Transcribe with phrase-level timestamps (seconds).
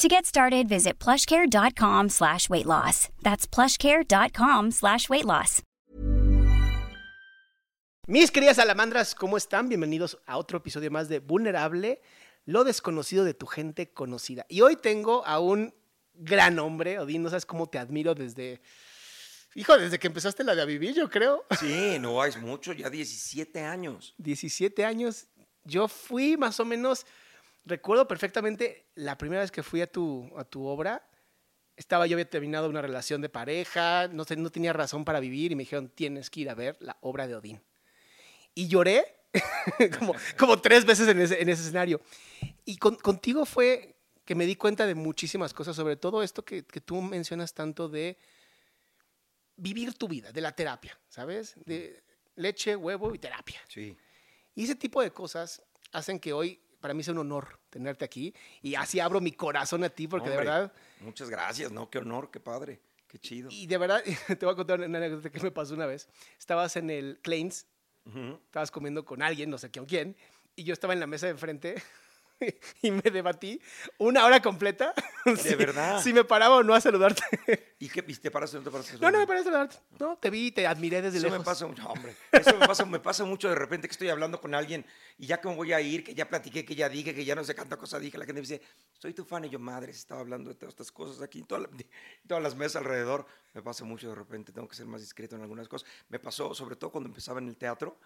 [0.00, 3.08] To get started, visit plushcare.com slash weight loss.
[3.22, 5.62] That's plushcare.com slash weight loss.
[8.08, 9.68] Mis queridas salamandras, ¿cómo están?
[9.68, 12.02] Bienvenidos a otro episodio más de Vulnerable,
[12.44, 14.44] lo desconocido de tu gente conocida.
[14.48, 15.72] Y hoy tengo a un
[16.12, 18.60] gran hombre, Odín, no sabes cómo te admiro desde...
[19.54, 21.46] Hijo, desde que empezaste la de a vivir, yo creo.
[21.60, 24.12] Sí, no es mucho, ya 17 años.
[24.18, 25.28] 17 años.
[25.62, 27.06] Yo fui más o menos,
[27.64, 31.08] recuerdo perfectamente la primera vez que fui a tu, a tu obra.
[31.76, 35.56] Estaba yo había terminado una relación de pareja, no, no tenía razón para vivir y
[35.56, 37.62] me dijeron, tienes que ir a ver la obra de Odín.
[38.54, 39.04] Y lloré
[39.98, 42.00] como, como tres veces en ese, en ese escenario.
[42.64, 46.64] Y con- contigo fue que me di cuenta de muchísimas cosas, sobre todo esto que,
[46.64, 48.16] que tú mencionas tanto de
[49.56, 51.54] vivir tu vida, de la terapia, ¿sabes?
[51.64, 52.02] De
[52.36, 53.60] leche, huevo y terapia.
[53.68, 53.96] Sí.
[54.54, 55.62] Y ese tipo de cosas
[55.92, 59.84] hacen que hoy para mí sea un honor tenerte aquí y así abro mi corazón
[59.84, 61.88] a ti porque de verdad Muchas gracias, ¿no?
[61.88, 63.48] Qué honor, qué padre, qué chido.
[63.50, 66.10] y de verdad te voy a contar una anécdota que me pasó una vez.
[66.38, 67.66] Estabas en el Claims,
[68.44, 70.14] estabas comiendo con alguien, no sé con quién,
[70.56, 71.82] y yo estaba en la mesa de enfrente
[72.82, 73.60] y me debatí
[73.98, 74.92] una hora completa.
[75.40, 76.00] si- verdad?
[76.02, 77.22] Si me paraba o no a saludarte.
[77.78, 78.04] ¿Y qué?
[78.06, 79.00] ¿Y te paras o no te paras?
[79.00, 79.76] no, no me paré a saludarte.
[79.98, 81.38] No, te vi te admiré desde Eso lejos.
[81.40, 82.14] me pasa mucho, hombre.
[82.32, 84.84] Eso me pasa, me pasa mucho de repente que estoy hablando con alguien
[85.18, 87.34] y ya que me voy a ir, que ya platiqué, que ya dije, que ya
[87.34, 88.62] no sé cuánta cosa dije, la gente me dice,
[88.98, 91.70] soy tu fan y yo, madre, estaba hablando de todas estas cosas aquí, toda la-
[92.26, 93.26] todas las mesas alrededor.
[93.54, 95.88] Me pasa mucho de repente, tengo que ser más discreto en algunas cosas.
[96.08, 97.98] Me pasó sobre todo cuando empezaba en el teatro,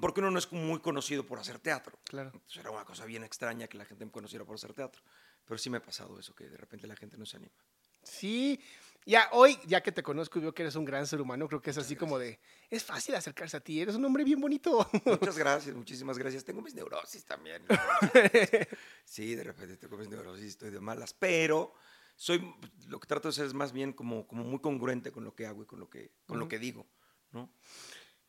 [0.00, 1.98] porque uno no es muy conocido por hacer teatro.
[2.04, 2.30] Claro.
[2.34, 5.02] Entonces era una cosa bien extraña que la gente me conociera por hacer teatro.
[5.44, 7.54] Pero sí me ha pasado eso, que de repente la gente no se anima.
[8.02, 8.60] Sí,
[9.04, 11.60] ya hoy, ya que te conozco y veo que eres un gran ser humano, creo
[11.60, 14.88] que es así como de, es fácil acercarse a ti, eres un hombre bien bonito.
[15.04, 16.44] Muchas gracias, muchísimas gracias.
[16.44, 17.62] Tengo mis neurosis también.
[19.04, 21.74] Sí, de repente tengo mis neurosis, estoy de malas, pero
[22.16, 22.54] soy,
[22.88, 25.46] lo que trato de ser es más bien como, como muy congruente con lo que
[25.46, 26.86] hago y con lo que, con lo que digo,
[27.30, 27.50] ¿no?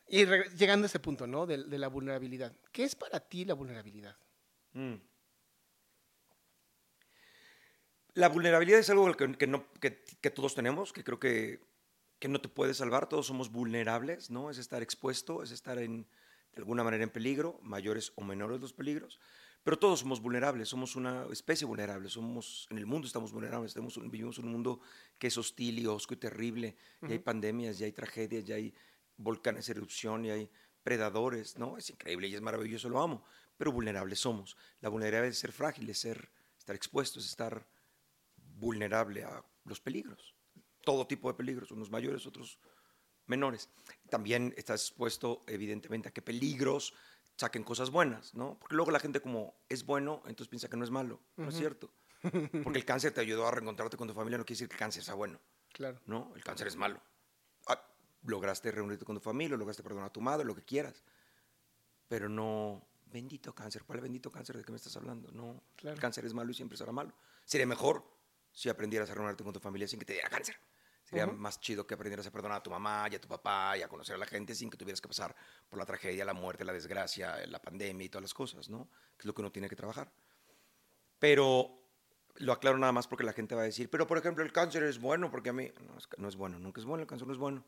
[0.07, 1.45] Y re- llegando a ese punto, ¿no?
[1.45, 2.55] De, de la vulnerabilidad.
[2.71, 4.15] ¿Qué es para ti la vulnerabilidad?
[4.73, 4.95] Mm.
[8.13, 11.59] La vulnerabilidad es algo que, que no, que, que todos tenemos, que creo que,
[12.19, 14.49] que no te puede salvar, todos somos vulnerables, ¿no?
[14.49, 16.07] Es estar expuesto, es estar en,
[16.53, 19.19] de alguna manera en peligro, mayores o menores los peligros,
[19.63, 24.09] pero todos somos vulnerables, somos una especie vulnerable, somos, en el mundo estamos vulnerables, un-
[24.09, 24.79] vivimos en un mundo
[25.19, 26.75] que es hostil y osco y terrible,
[27.07, 28.73] y hay pandemias, y hay tragedias, y hay
[29.17, 30.51] volcanes en erupción, y hay
[30.83, 31.77] predadores, ¿no?
[31.77, 33.23] Es increíble y es maravilloso, lo amo,
[33.57, 34.55] pero vulnerables somos.
[34.79, 37.67] La vulnerabilidad es ser frágil, es ser, estar expuesto, es estar
[38.37, 40.35] vulnerable a los peligros,
[40.83, 42.59] todo tipo de peligros, unos mayores, otros
[43.25, 43.69] menores.
[44.09, 46.93] También estás expuesto, evidentemente, a que peligros
[47.35, 48.57] saquen cosas buenas, ¿no?
[48.59, 51.55] Porque luego la gente como es bueno, entonces piensa que no es malo, no es
[51.55, 51.91] cierto.
[52.63, 54.79] Porque el cáncer te ayudó a reencontrarte con tu familia, no quiere decir que el
[54.79, 55.39] cáncer sea bueno,
[55.71, 55.99] Claro.
[56.05, 56.31] ¿no?
[56.35, 56.99] El cáncer es malo.
[58.23, 61.03] Lograste reunirte con tu familia, lograste perdonar a tu madre, lo que quieras,
[62.07, 65.31] pero no, bendito cáncer, ¿cuál bendito cáncer de qué me estás hablando?
[65.31, 65.95] No, Claro.
[65.95, 67.13] el cáncer es malo y siempre será malo.
[67.45, 68.03] Sería mejor
[68.51, 70.55] si aprendieras a reunirte con tu familia sin que te diera cáncer.
[71.03, 73.81] Sería más chido que aprendieras a perdonar a tu mamá y a tu papá y
[73.81, 75.33] a conocer a la gente sin que tuvieras que pasar
[75.69, 78.89] por la tragedia, la muerte, la desgracia, la pandemia y todas las cosas, ¿no?
[79.15, 80.11] Que es lo que uno tiene que trabajar.
[81.19, 81.79] Pero
[82.35, 84.83] lo aclaro nada más porque la gente va a decir, pero por ejemplo el cáncer
[84.83, 87.25] es bueno porque a mí no es, no es bueno, nunca es bueno, el cáncer
[87.27, 87.63] no es bueno.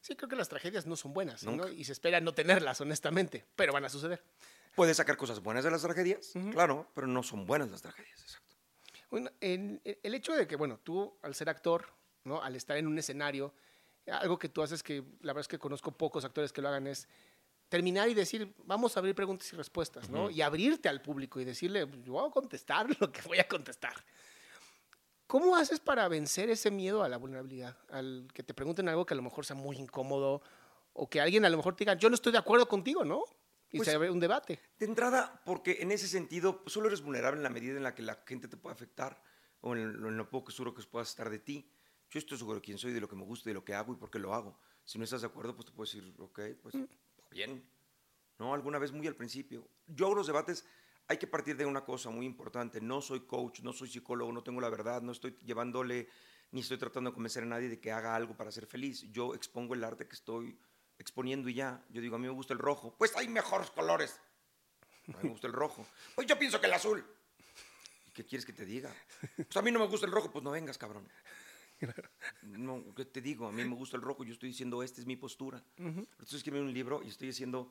[0.00, 1.68] Sí, creo que las tragedias no son buenas, ¿no?
[1.68, 4.22] Y se espera no tenerlas, honestamente, pero van a suceder.
[4.74, 8.56] Puedes sacar cosas buenas de las tragedias, claro, pero no son buenas las tragedias, exacto.
[9.10, 11.86] Bueno, en- el, el hecho de que, bueno, tú al ser actor,
[12.24, 12.42] ¿no?
[12.42, 13.54] Al estar en un escenario,
[14.10, 16.86] algo que tú haces que la verdad es que conozco pocos actores que lo hagan
[16.86, 17.06] es
[17.68, 20.28] terminar y decir, vamos a abrir preguntas y respuestas, ¿no?
[20.30, 23.94] Y abrirte al público y decirle, yo voy a contestar lo que voy a contestar.
[25.26, 27.76] ¿Cómo haces para vencer ese miedo a la vulnerabilidad?
[27.90, 30.42] Al que te pregunten algo que a lo mejor sea muy incómodo
[30.92, 33.24] o que alguien a lo mejor te diga, yo no estoy de acuerdo contigo, ¿no?
[33.70, 34.60] Y Pues, se abre un debate.
[34.78, 37.94] De entrada, porque en ese sentido pues, solo eres vulnerable en la medida en la
[37.94, 39.20] que la gente te puede afectar
[39.60, 41.68] o en lo, en lo poco seguro que puedas estar de ti.
[42.10, 43.92] Yo estoy seguro de quién soy, de lo que me gusta, de lo que hago
[43.92, 44.56] y por qué lo hago.
[44.84, 46.74] Si no estás de acuerdo, pues te puedo decir, ok, pues
[47.30, 47.64] bien.
[48.38, 48.52] ¿No?
[48.54, 49.66] Alguna vez muy al principio.
[49.86, 50.64] Yo hago los debates,
[51.08, 52.80] hay que partir de una cosa muy importante.
[52.80, 56.08] No soy coach, no soy psicólogo, no tengo la verdad, no estoy llevándole,
[56.50, 59.02] ni estoy tratando de convencer a nadie de que haga algo para ser feliz.
[59.10, 60.58] Yo expongo el arte que estoy
[60.98, 61.84] exponiendo y ya.
[61.90, 62.94] Yo digo, a mí me gusta el rojo.
[62.96, 64.18] Pues hay mejores colores.
[65.08, 65.86] A mí me gusta el rojo.
[66.14, 67.04] Pues yo pienso que el azul.
[68.06, 68.94] ¿Y qué quieres que te diga?
[69.36, 70.30] Pues a mí no me gusta el rojo.
[70.30, 71.06] Pues no vengas, cabrón.
[72.42, 73.46] No, ¿qué te digo?
[73.48, 74.24] A mí me gusta el rojo.
[74.24, 75.62] Yo estoy diciendo, esta es mi postura.
[76.20, 77.70] Estoy escribiendo un libro y estoy haciendo...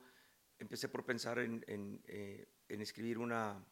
[0.58, 3.64] Empecé por pensar en, en, eh, en escribir una...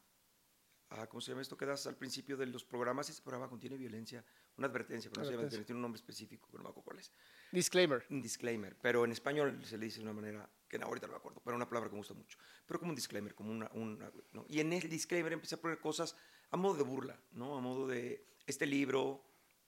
[0.90, 3.08] ah, ¿Cómo se llama esto que das al principio de los programas?
[3.08, 4.24] Este programa contiene violencia.
[4.56, 5.66] Una advertencia, pero no se llama Advertencia.
[5.66, 7.10] tiene un nombre específico, pero no me acuerdo cuál es
[7.52, 8.04] Disclaimer.
[8.10, 11.12] un disclaimer, pero en español se le dice de una manera que no, ahorita no
[11.14, 12.38] me acuerdo, pero una palabra que me gusta mucho.
[12.66, 13.70] Pero como un disclaimer, como una.
[13.72, 14.44] una- ¿no?
[14.48, 16.16] Y en el disclaimer empecé a poner cosas
[16.50, 17.56] a modo de burla, ¿no?
[17.56, 18.26] A modo de.
[18.46, 19.24] Este libro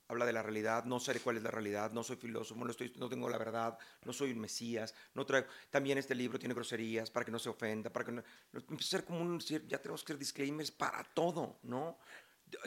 [0.07, 2.93] habla de la realidad, no sé cuál es la realidad, no soy filósofo, no, estoy,
[2.97, 5.47] no tengo la verdad, no soy un mesías, no traigo.
[5.69, 8.23] También este libro tiene groserías para que no se ofenda, para que no.
[8.53, 9.39] Empecé a ser como un.
[9.39, 11.97] Ya tenemos que hacer disclaimers para todo, ¿no?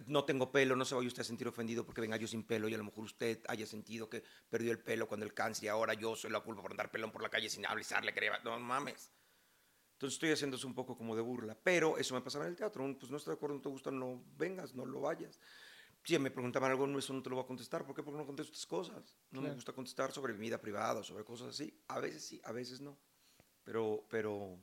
[0.06, 2.68] no tengo pelo, no se vaya usted a sentir ofendido porque venga yo sin pelo
[2.68, 5.68] y a lo mejor usted haya sentido que perdió el pelo cuando el cáncer y
[5.68, 8.30] ahora yo soy la culpa por andar pelón por la calle sin avisarle que le-
[8.44, 9.12] no mames.
[9.94, 12.56] Entonces estoy haciendo eso un poco como de burla, pero eso me pasaba en el
[12.56, 15.40] teatro, pues no estoy de acuerdo, no te gusta, no vengas, no lo vayas.
[16.08, 18.02] Si me preguntaban algo, no, eso no te lo voy a contestar, ¿por qué?
[18.02, 19.14] Porque no contesto estas cosas.
[19.30, 19.56] No me Claro.
[19.56, 21.78] gusta contestar sobre mi vida privada, sobre cosas así.
[21.88, 22.96] A veces sí, a veces no.
[23.62, 24.58] Pero, pero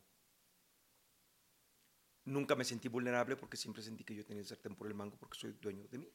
[2.24, 5.18] nunca me sentí vulnerable porque siempre sentí que yo tenía el sartén por el mango
[5.18, 6.12] porque soy dueño de mí.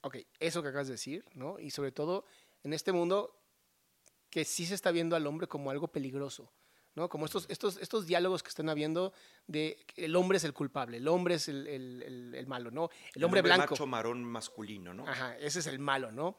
[0.00, 1.58] Ok, eso que acabas de decir, ¿no?
[1.58, 2.24] Y sobre todo
[2.62, 3.38] en este mundo
[4.30, 6.50] que sí se está viendo al hombre como algo peligroso,
[6.98, 7.08] ¿no?
[7.08, 9.12] Como estos, estos, estos diálogos que están habiendo
[9.46, 12.90] de el hombre es el culpable, el hombre es el, el- el- el malo, ¿no?
[13.14, 13.72] El hombre blanco.
[13.74, 15.06] macho marón masculino, ¿no?
[15.08, 16.38] Ajá, ese es el malo, ¿no?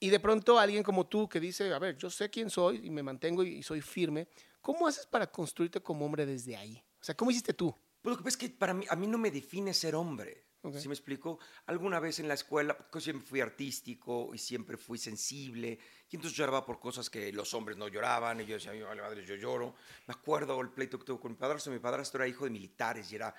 [0.00, 2.90] Y de pronto alguien como tú que dice, a ver, yo sé quién soy y
[2.90, 4.28] me mantengo y, y soy firme,
[4.60, 6.82] ¿cómo haces para construirte como hombre desde ahí?
[7.00, 7.74] O sea, ¿cómo hiciste tú?
[8.00, 10.44] Pues lo que pasa es que para mí, a mí no me define ser hombre.
[10.68, 10.76] Ok.
[10.78, 11.38] ¿Sí me explico?
[11.66, 15.78] Alguna vez en la escuela, porque siempre fui artístico y siempre fui sensible,
[16.10, 19.02] y entonces lloraba por cosas que los hombres no lloraban, y yo decía, "Ay, vale
[19.02, 19.74] madre, yo lloro.
[20.06, 21.72] Me acuerdo el pleito que tuve con mi padrastro.
[21.72, 23.34] Mi padrastro era hijo de militares y era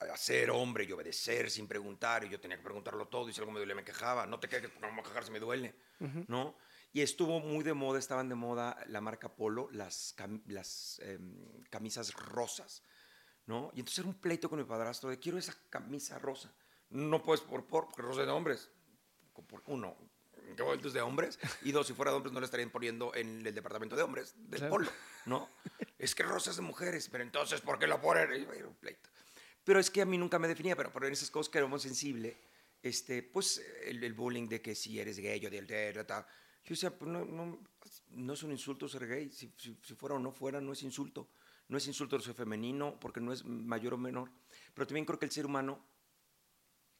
[0.00, 3.40] a ser hombre y obedecer sin preguntar, y yo tenía que preguntarlo todo, y si
[3.40, 4.26] algo me duele me quejaba.
[4.26, 5.74] No te quejes, no me voy a quejar si me duele,
[6.26, 6.56] ¿no?
[6.92, 11.36] Y estuvo muy de moda, estaban de moda la marca Polo, las, cam- las em,
[11.68, 12.82] camisas rosas.
[13.50, 13.72] ¿No?
[13.74, 16.54] Y entonces era un pleito con mi padrastro de quiero esa camisa rosa.
[16.90, 18.70] No puedes por por, porque rosa es de hombres.
[19.48, 19.96] Por- Uno,
[20.56, 21.36] ¿qué vuelto es de hombres?
[21.62, 24.34] Y dos, si fuera de hombres no le estarían poniendo en el departamento de hombres
[24.36, 24.70] del Claro.
[24.70, 24.90] polo,
[25.26, 25.48] ¿no?
[25.98, 28.30] es que rosa es de mujeres, pero entonces, ¿por qué lo ponen?
[28.32, 29.10] Era un pleito.
[29.64, 31.80] Pero es que a mí nunca me definía, pero por esas cosas que era muy
[31.80, 32.36] sensible,
[32.82, 36.24] este, pues el, el bullying de que si eres gay o del de tal.
[36.62, 37.58] Yo decía, pues no, no,
[38.10, 39.30] no es un insulto ser gay.
[39.32, 41.28] Si, si, si fuera o no fuera, no es insulto.
[41.70, 44.28] No es insulto ser femenino porque no es mayor o menor.
[44.74, 45.78] Pero también creo que el ser humano,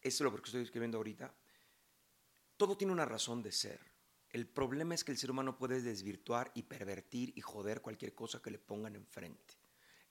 [0.01, 1.35] eso es lo que estoy escribiendo ahorita,
[2.57, 3.81] todo tiene una razón de ser.
[4.31, 8.41] El problema es que el ser humano puede desvirtuar y pervertir y joder cualquier cosa
[8.41, 9.60] que le pongan enfrente.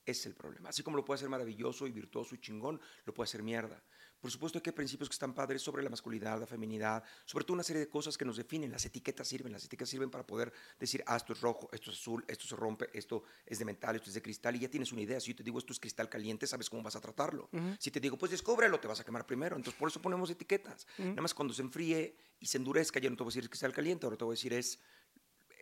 [0.05, 0.69] Ese es el problema.
[0.69, 3.83] Así como lo puede hacer maravilloso y virtuoso y chingón, lo puede hacer mierda.
[4.19, 7.53] Por supuesto que hay principios que están padres sobre la masculinidad, la feminidad, sobre todo
[7.53, 8.69] una serie de cosas que nos definen.
[8.69, 11.97] Las etiquetas sirven, las etiquetas sirven para poder decir, ah, esto es rojo, esto es
[11.97, 14.91] azul, esto se rompe, esto es de metal, esto es de cristal, y ya tienes
[14.91, 15.19] una idea.
[15.21, 17.49] Si yo te digo esto es cristal caliente, sabes cómo vas a tratarlo.
[17.79, 19.55] Si te digo, pues descúbrelo, te vas a quemar primero.
[19.55, 20.85] Entonces, por eso ponemos etiquetas.
[20.97, 23.49] Nada más cuando se enfríe y se endurezca, ya no te voy a decir es
[23.49, 24.79] cristal caliente, ahora te voy a decir es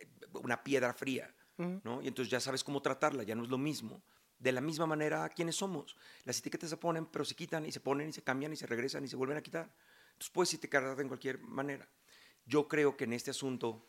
[0.00, 2.02] eh, una piedra fría, ¿no?
[2.02, 4.02] Y entonces ya sabes cómo tratarla, ya no es lo mismo.
[4.38, 5.96] De la misma manera, ¿quiénes somos?
[6.24, 8.66] Las etiquetas se ponen, pero se quitan y se ponen y se cambian y se
[8.66, 9.74] regresan y se vuelven a quitar.
[10.12, 11.88] Entonces puedes etiquetar en cualquier manera.
[12.46, 13.88] Yo creo que en este asunto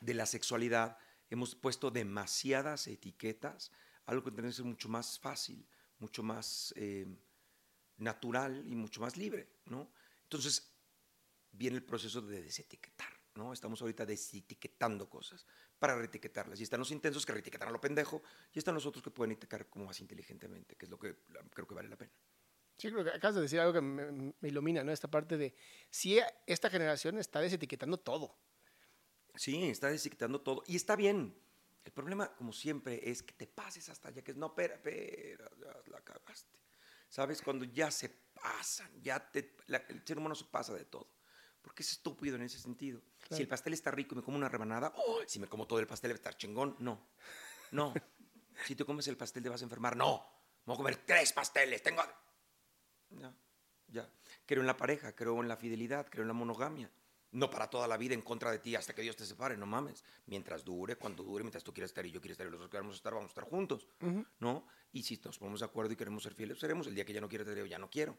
[0.00, 0.98] de la sexualidad
[1.30, 3.70] hemos puesto demasiadas etiquetas,
[4.06, 5.66] algo que que ser mucho más fácil,
[5.98, 7.06] mucho más eh,
[7.98, 9.90] natural y mucho más libre, ¿no?
[10.24, 10.70] Entonces
[11.52, 13.52] viene el proceso de desetiquetar, ¿no?
[13.52, 15.46] Estamos ahorita desetiquetando cosas
[15.78, 16.60] para reetiquetarlas.
[16.60, 18.22] Y están los intensos que reetiquetan a lo pendejo
[18.52, 21.16] y están los otros que pueden etiquetar como más inteligentemente, que es lo que
[21.50, 22.12] creo que vale la pena.
[22.76, 24.90] Sí, creo que acabas de decir algo que me, me ilumina, ¿no?
[24.92, 25.54] Esta parte de
[25.90, 28.36] si esta generación está desetiquetando todo.
[29.36, 31.36] Sí, está desetiquetando todo y está bien.
[31.84, 35.50] El problema, como siempre, es que te pases hasta allá, que es, no, espera, espera,
[35.60, 36.58] ya la cagaste.
[37.10, 37.42] ¿Sabes?
[37.42, 41.13] Cuando ya se pasan, ya te, la- el ser humano se pasa de todo.
[41.64, 43.00] Porque es estúpido en ese sentido.
[43.30, 45.20] Si el pastel está rico y me como una rebanada, ¡oh!
[45.26, 46.76] si me como todo el pastel va a estar chingón.
[46.78, 47.08] No,
[47.72, 47.94] no.
[48.66, 49.96] si tú comes el pastel te vas a enfermar.
[49.96, 50.22] No,
[50.66, 51.82] me voy a comer tres pasteles.
[51.82, 52.02] Tengo...
[53.08, 53.34] Ya,
[53.88, 54.10] ya.
[54.44, 56.90] Creo en la pareja, creo en la fidelidad, creo en la monogamia.
[57.32, 59.64] No para toda la vida en contra de ti hasta que Dios te separe, no
[59.64, 60.04] mames.
[60.26, 62.68] Mientras dure, cuando dure, mientras tú quieras estar y yo quiero estar y los dos
[62.68, 63.88] queremos estar, vamos a estar juntos,
[64.38, 64.66] ¿no?
[64.92, 66.86] Y si nos ponemos de acuerdo y queremos ser fieles, seremos.
[66.86, 68.16] El día que ya no quiero, te digo, ya no quiero.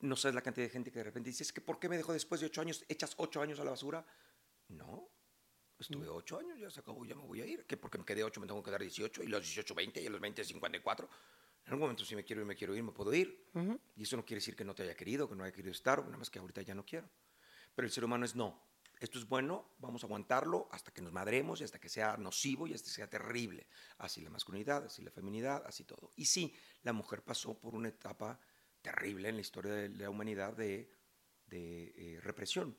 [0.00, 1.96] No sabes la cantidad de gente que de repente dice, es que ¿por qué me
[1.96, 2.84] dejó después de ocho años?
[2.88, 4.04] ¿Echas ocho años a la basura?
[4.68, 5.08] No.
[5.78, 7.64] Estuve ocho años, ya se acabó, ya me voy a ir.
[7.64, 10.06] que Porque me quedé ocho, me tengo que quedar 18, y los 18, 20, y
[10.06, 11.08] a los 20, 54.
[11.64, 13.46] En algún momento, si me quiero ir, me quiero ir, me puedo ir.
[13.96, 16.04] Y eso no quiere decir que no te haya querido, que no haya querido estar,
[16.04, 17.08] nada más que ahorita ya no quiero.
[17.74, 18.70] Pero el ser humano es no.
[18.98, 22.66] Esto es bueno, vamos a aguantarlo hasta que nos madremos y hasta que sea nocivo
[22.66, 23.66] y hasta que sea terrible.
[23.96, 26.12] Así la masculinidad, así la feminidad, así todo.
[26.16, 28.38] Y sí, la mujer pasó por una etapa
[28.82, 30.90] terrible en la historia de la humanidad de,
[31.46, 32.76] de, eh, represión,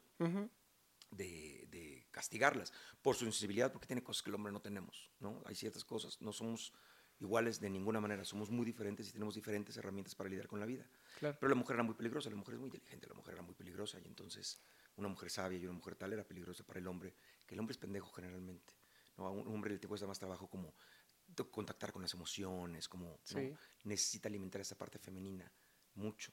[1.12, 5.41] de, de castigarlas por su sensibilidad, porque tiene cosas que el hombre no tenemos, ¿no?
[5.46, 6.74] Hay ciertas cosas, no somos
[7.20, 10.65] iguales de ninguna manera, somos muy diferentes y tenemos diferentes herramientas para lidiar con la
[10.65, 10.89] vida.
[11.20, 11.38] Claro.
[11.39, 13.53] Pero la mujer era muy peligrosa, la mujer es muy inteligente, la mujer era muy
[13.53, 14.60] peligrosa y entonces
[14.96, 17.13] una mujer sabia y una mujer tal era peligrosa para el hombre,
[17.46, 18.74] que el hombre es pendejo generalmente.
[19.17, 19.27] ¿no?
[19.27, 20.74] A un hombre le cuesta más trabajo como
[21.51, 23.20] contactar con las emociones, como ¿no?
[23.24, 23.53] Sí.
[23.84, 25.51] necesita alimentar esa parte femenina
[25.95, 26.31] mucho.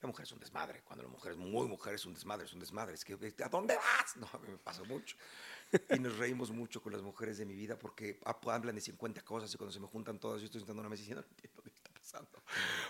[0.00, 0.82] La mujer es un desmadre.
[0.82, 2.94] Cuando la mujer es muy mujer, es un desmadre, es un desmadre.
[2.94, 4.16] Es que, ¿a dónde vas?
[4.16, 5.16] No, a mí me pasa mucho.
[5.90, 9.52] Y nos reímos mucho con las mujeres de mi vida porque hablan de 50 cosas
[9.52, 11.62] y cuando se me juntan todas, yo estoy sentando en una mesa diciendo, no entiendo
[11.62, 12.42] qué está pasando.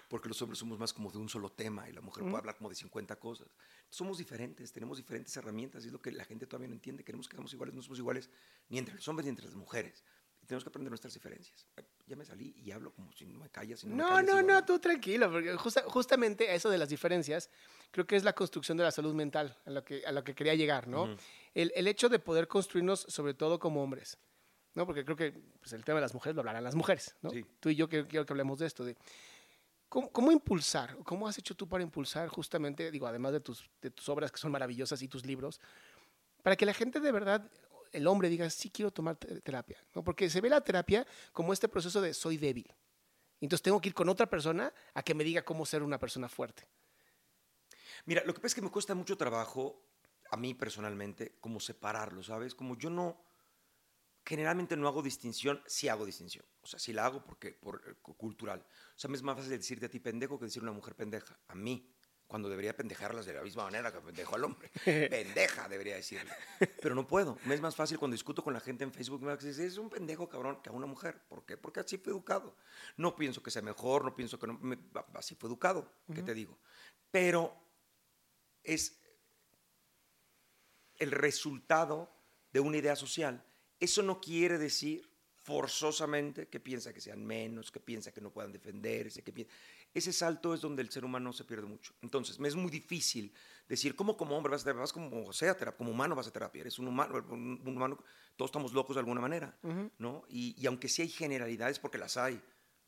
[0.09, 2.57] Porque los hombres somos más como de un solo tema y la mujer puede hablar
[2.57, 3.49] como de 50 cosas.
[3.89, 7.05] Somos diferentes, tenemos diferentes herramientas y es lo que la gente todavía no entiende.
[7.05, 8.31] Queremos que seamos iguales, no somos iguales
[8.69, 10.05] ni entre los hombres ni entre las mujeres.
[10.49, 11.67] Tenemos que aprender nuestras diferencias.
[12.07, 13.81] Ya me salí y hablo como si no me callas.
[13.81, 16.89] si no, me No, callas, no, no, tú tranquilo, porque justa- justamente eso de las
[16.89, 17.51] diferencias,
[17.91, 20.35] creo que es la construcción de la salud mental, a lo que, a lo que
[20.35, 21.17] quería llegar, ¿no?
[21.55, 24.17] el, el hecho de poder construirnos, sobre todo como hombres,
[24.75, 24.87] ¿no?
[24.87, 27.29] Porque creo que pues, el tema de las mujeres lo hablarán las mujeres, ¿no?
[27.29, 27.45] Sí.
[27.61, 28.97] Tú y yo quiero, quiero que hablemos de esto, de
[29.91, 33.91] cómo, cómo impulsar, cómo has hecho tú para impulsar justamente, digo, además de tus, de
[33.91, 35.61] tus obras que son maravillosas y tus libros,
[36.43, 37.51] para que la gente de verdad,
[37.93, 40.03] el hombre diga, sí quiero tomar te- terapia, ¿no?
[40.05, 42.73] Porque se ve la terapia como este proceso de soy débil.
[43.41, 46.29] Entonces tengo que ir con otra persona a que me diga cómo ser una persona
[46.29, 46.69] fuerte.
[48.07, 49.85] Mira, lo que pasa es que me cuesta mucho trabajo,
[50.31, 52.55] a mí personalmente, como separarlo, ¿sabes?
[52.55, 53.23] Como yo no,
[54.25, 56.45] generalmente no hago distinción, sí hago distinción.
[56.63, 58.61] O sea, sí la hago porque, por eh, cu- cultural.
[58.61, 61.39] O sea, es más fácil decirte a ti pendejo que decir a una mujer pendeja.
[61.49, 61.91] A mí,
[62.29, 64.71] cuando debería pendejarlas de la misma manera que pendejo al hombre.
[64.85, 66.31] Pendeja, debería decirle.
[66.81, 67.39] Pero no puedo.
[67.47, 69.89] Me es más fácil cuando discuto con la gente en Facebook, me dice, es un
[69.89, 71.19] pendejo cabrón que a una mujer.
[71.27, 71.57] ¿Por qué?
[71.57, 72.55] Porque así fue educado.
[72.99, 74.79] No pienso que sea mejor, no pienso que no, me-
[75.15, 76.59] así fue educado, ¿qué te digo?
[77.11, 77.57] Pero
[78.63, 79.01] es
[80.99, 82.13] el resultado
[82.53, 83.43] de una idea social.
[83.81, 85.09] Eso no quiere decir
[85.45, 89.51] forzosamente que piensa que sean menos, que piensa que no puedan defenderse, que piensa...
[89.95, 91.95] Ese salto es donde el ser humano se pierde mucho.
[92.03, 93.33] Entonces, me es muy difícil
[93.69, 94.81] decir, ¿cómo como hombre vas a terapia?
[94.83, 96.61] Vas como sea terapia, como humano vas a terapia.
[96.61, 97.99] Eres un humano, un, humano,
[98.37, 99.59] todos estamos locos de alguna manera,
[99.99, 100.25] ¿no?
[100.29, 102.41] Y, y aunque sí hay generalidades, porque las hay,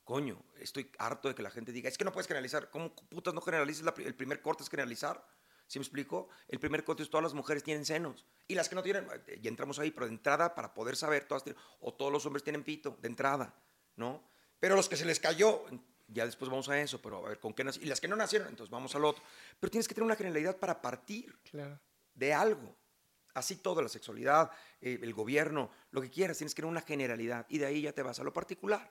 [0.05, 2.71] coño, estoy harto de que la gente diga, es que no puedes generalizar.
[2.71, 3.43] ¿Cómo putas no?
[3.47, 5.27] La pri- el primer corte es generalizar.
[5.67, 6.29] ¿Sí me explico?
[6.49, 8.27] El primer corte es todas las mujeres tienen senos.
[8.49, 11.29] Y las que no tienen, eh, ya entramos ahí, pero de entrada, para poder saber,
[11.29, 13.55] todas tienen, o todos los hombres tienen pito, de entrada,
[13.95, 14.29] ¿no?
[14.59, 15.65] Pero los que se les cayó,
[16.13, 17.87] ya después vamos a eso, pero a ver, ¿con qué nacieron?
[17.87, 19.23] Y las que no nacieron, entonces vamos al otro.
[19.59, 21.79] Pero tienes que tener una generalidad para partir Claro.
[22.15, 22.77] de algo.
[23.35, 24.51] Así todo, la sexualidad,
[24.81, 27.93] eh, el gobierno, lo que quieras, tienes que tener una generalidad y de ahí ya
[27.93, 28.91] te vas a lo particular.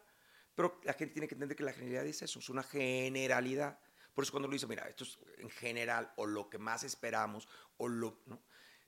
[0.56, 3.80] Pero la gente tiene que entender que la generalidad es eso, es una generalidad.
[4.14, 7.48] Por eso cuando lo dice, mira, esto es en general o lo que más esperamos
[7.78, 8.22] o lo...
[8.26, 8.42] ¿no?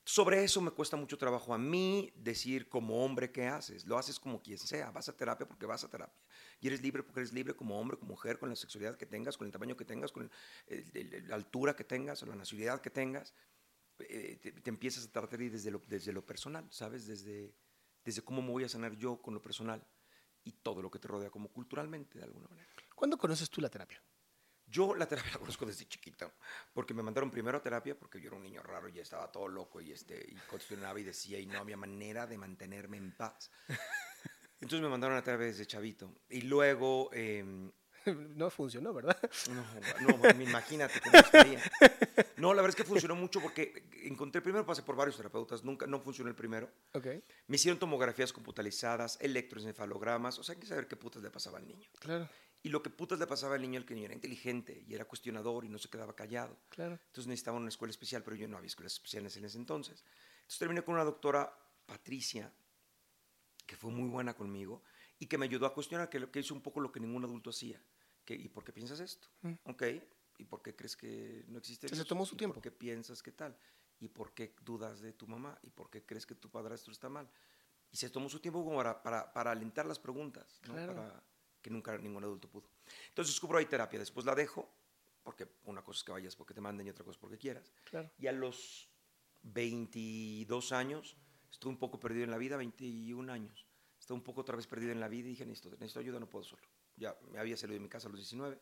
[0.03, 3.85] Sobre eso me cuesta mucho trabajo a mí decir como hombre qué haces.
[3.85, 4.89] Lo haces como quien sea.
[4.91, 6.19] Vas a terapia porque vas a terapia.
[6.62, 9.36] Y eres libre porque eres libre como hombre, como mujer, con la sexualidad que tengas,
[9.36, 10.24] con el tamaño que tengas, con
[10.68, 13.34] el- el- el- la altura que tengas o la nacionalidad que tengas
[14.00, 17.06] eh, te, te empiezas a tratar desde lo, desde lo personal, ¿sabes?
[17.06, 17.53] Desde,
[18.03, 19.86] desde cómo me voy a sanar yo con lo personal
[20.44, 22.68] y todo lo que te rodea como culturalmente, de alguna manera.
[22.96, 24.01] ¿Cuándo conoces tú la terapia?
[24.65, 26.32] Yo la terapia la conozco desde chiquito,
[26.74, 29.48] porque me mandaron primero a terapia porque yo era un niño raro y estaba todo
[29.48, 33.51] loco y, este, y cuestionaba y decía y no había manera de mantenerme en paz.
[34.62, 36.13] Entonces me mandaron a terapia desde chavito.
[36.30, 37.10] Y luego...
[37.13, 37.72] em,
[38.36, 39.18] no funcionó, ¿verdad?
[39.50, 41.62] no, no, imagínate cómo estaría.
[42.38, 45.86] No, la verdad es que funcionó mucho porque encontré, primero pasé por varios terapeutas, nunca,
[45.86, 46.68] no funcionó el primero.
[46.94, 47.06] ok,
[47.48, 51.68] Me hicieron tomografías computarizadas, electroencefalogramas, o sea, hay que saber qué putas le pasaba al
[51.68, 51.88] niño.
[52.00, 52.27] claro.
[52.63, 55.06] Y lo que putas le pasaba al niño, el que niño era inteligente y era
[55.06, 56.56] cuestionador y no se quedaba callado.
[56.70, 57.00] Claro.
[57.08, 60.03] Entonces necesitaba una escuela especial, pero yo no había escuelas especiales en ese entonces.
[60.41, 61.51] Entonces terminé con una doctora,
[61.88, 62.53] Patricia,
[63.71, 64.83] que fue muy buena conmigo
[65.17, 67.51] y que me ayudó a cuestionar, que, que hizo un poco lo que ningún adulto
[67.51, 67.81] hacía.
[68.25, 69.29] Que, ¿Y por qué piensas esto?
[69.43, 69.53] Mm.
[69.63, 69.83] Ok.
[70.39, 72.05] ¿Y por qué crees que no existe Se Dios?
[72.05, 72.55] tomó su ¿Y tiempo.
[72.55, 73.57] ¿Por qué piensas que tal?
[74.01, 75.57] ¿Y por qué dudas de tu mamá?
[75.63, 77.31] ¿Y por qué crees que tu padrastro está mal?
[77.89, 80.73] Y se tomó su tiempo como para, para, para alentar las preguntas, ¿no?
[80.73, 80.93] Claro.
[80.93, 81.23] para
[81.61, 82.67] que nunca ningún adulto pudo.
[83.07, 84.69] Entonces descubro ahí terapia, después la dejo,
[85.23, 87.71] porque una cosa es que vayas porque te manden y otra cosa es porque quieras.
[87.85, 88.11] Claro.
[88.17, 88.89] Y a los
[89.43, 91.15] 22 años
[91.51, 93.67] estuve un poco perdido en la vida, 21 años.
[94.00, 96.29] Estuve un poco otra vez perdido en la vida y dije, necesito, necesito ayuda, no
[96.29, 96.63] puedo solo.
[96.96, 98.60] Ya me había salido de mi casa a los 19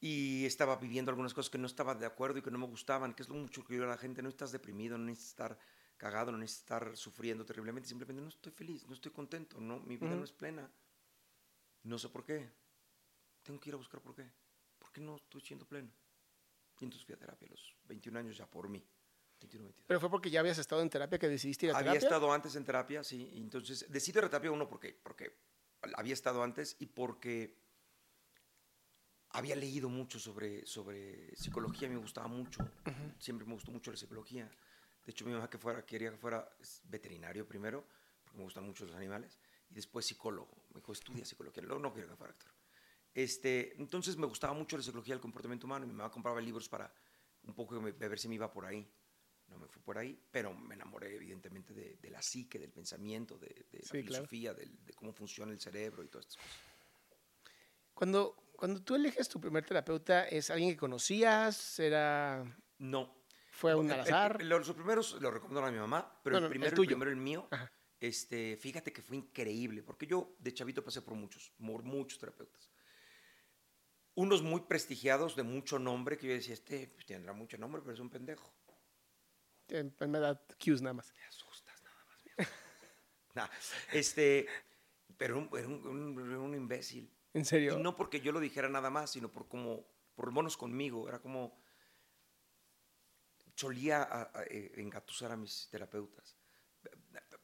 [0.00, 3.14] y estaba viviendo algunas cosas que no estaba de acuerdo y que no me gustaban,
[3.14, 5.58] que es lo mucho que yo a la gente, no estás deprimido, no necesitas estar
[5.96, 9.96] cagado, no necesitas estar sufriendo terriblemente, simplemente no estoy feliz, no estoy contento, no, mi
[9.96, 10.70] vida no es plena.
[11.84, 12.50] No sé por qué.
[13.42, 14.28] Tengo que ir a buscar por qué.
[14.78, 15.90] ¿Por qué no estoy siendo pleno?
[16.80, 18.84] Y entonces fui a terapia a los 21 años ya por mí.
[19.40, 19.84] 21, 22.
[19.86, 22.08] Pero fue porque ya habías estado en terapia que decidiste ir a Había terapia.
[22.08, 23.30] estado antes en terapia, sí.
[23.34, 25.36] entonces decido ir a terapia uno porque, porque
[25.96, 27.56] había estado antes y porque
[29.30, 32.66] había leído mucho sobre, sobre psicología, me gustaba mucho.
[33.18, 34.50] Siempre me gustó mucho la psicología.
[35.04, 36.48] De hecho, mi mamá que fuera, quería que fuera
[36.84, 37.86] veterinario primero,
[38.24, 39.38] porque me gustan mucho los animales,
[39.70, 40.56] y después psicólogo.
[40.70, 41.62] Me dijo, estudia psicología.
[41.62, 42.50] Luego no quiero que fuera actor.
[43.14, 46.68] Este, entonces me gustaba mucho la psicología del comportamiento humano y mi mamá compraba libros
[46.68, 46.92] para
[47.44, 48.86] un poco ver si me iba por ahí.
[49.48, 53.38] No me fui por ahí, pero me enamoré evidentemente de, de la psique, del pensamiento,
[53.38, 54.02] de, de la Sí, claro.
[54.04, 56.60] filosofía, del- de cómo funciona el cerebro y todas estas cosas.
[57.94, 61.78] Cuando, cuando tú eliges tu primer terapeuta, ¿es alguien que conocías?
[61.78, 62.44] ¿Era,
[62.78, 63.24] No.
[63.52, 64.36] ¿Fue un al azar?
[64.40, 67.10] el- los primeros los recomendaron a mi mamá, pero No, no, el primero, el, primero,
[67.10, 67.72] el mío, Ajá.
[68.00, 72.70] este, fíjate que fue increíble, porque yo de chavito pasé por muchos, por muchos terapeutas.
[74.14, 77.94] Unos muy prestigiados, de mucho nombre, que yo decía, este pues, tendrá mucho nombre, pero
[77.94, 78.52] es un pendejo.
[79.68, 81.12] En- Me da cues nada más.
[81.12, 82.22] Te asustas nada más.
[82.24, 82.50] viejo.
[83.34, 83.48] Nah,
[83.92, 84.46] este,
[85.18, 87.12] pero era un, un- era un imbécil.
[87.34, 87.78] ¿En serio?
[87.78, 91.06] Y no porque yo lo dijera nada más, sino por como, por monos conmigo.
[91.06, 91.60] Era como,
[93.54, 96.34] solía a- a, eh, engatusar a mis terapeutas.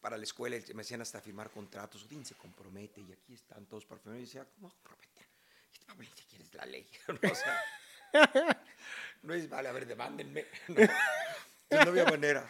[0.00, 2.04] Para la escuela me hacían hasta firmar contratos.
[2.04, 4.18] Odín se compromete y aquí están todos para firmar.
[4.18, 5.26] Y decía, ¿cómo comprometer?
[5.72, 6.88] Este papel ni siquiera es la ley.
[7.08, 7.14] ¿no?
[7.32, 7.60] O sea,
[9.22, 10.46] no es, vale, a ver, demándenme.
[10.68, 10.74] No,
[11.72, 12.48] No había manera.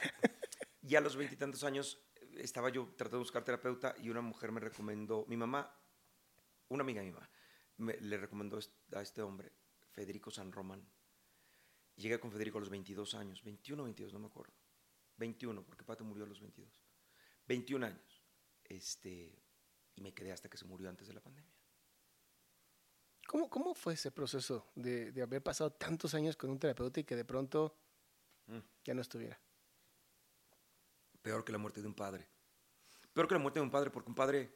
[0.82, 4.50] Y a los veintitantos años eh, estaba yo tratando de buscar terapeuta y una mujer
[4.52, 5.72] me recomendó, mi mamá,
[6.68, 7.30] una amiga de mi mamá,
[7.78, 8.58] me- le recomendó
[8.94, 9.52] a este hombre,
[9.92, 10.84] Federico San Román.
[11.96, 14.52] Llegué con Federico a los 22 años, 21 o 22, no me acuerdo.
[15.18, 16.82] 21, porque Pato murió a los 22.
[17.46, 18.22] 21 años.
[18.64, 19.38] Este,
[19.94, 21.52] y me quedé hasta que se murió antes de la pandemia.
[23.26, 27.04] ¿Cómo, ¿Cómo fue ese proceso de, de haber pasado tantos años con un terapeuta y
[27.04, 27.76] que de pronto
[28.46, 28.58] Mm.
[28.84, 29.38] ya no estuviera?
[31.22, 32.28] Peor que la muerte de un padre.
[33.12, 34.50] Peor que la muerte de un padre, porque un padre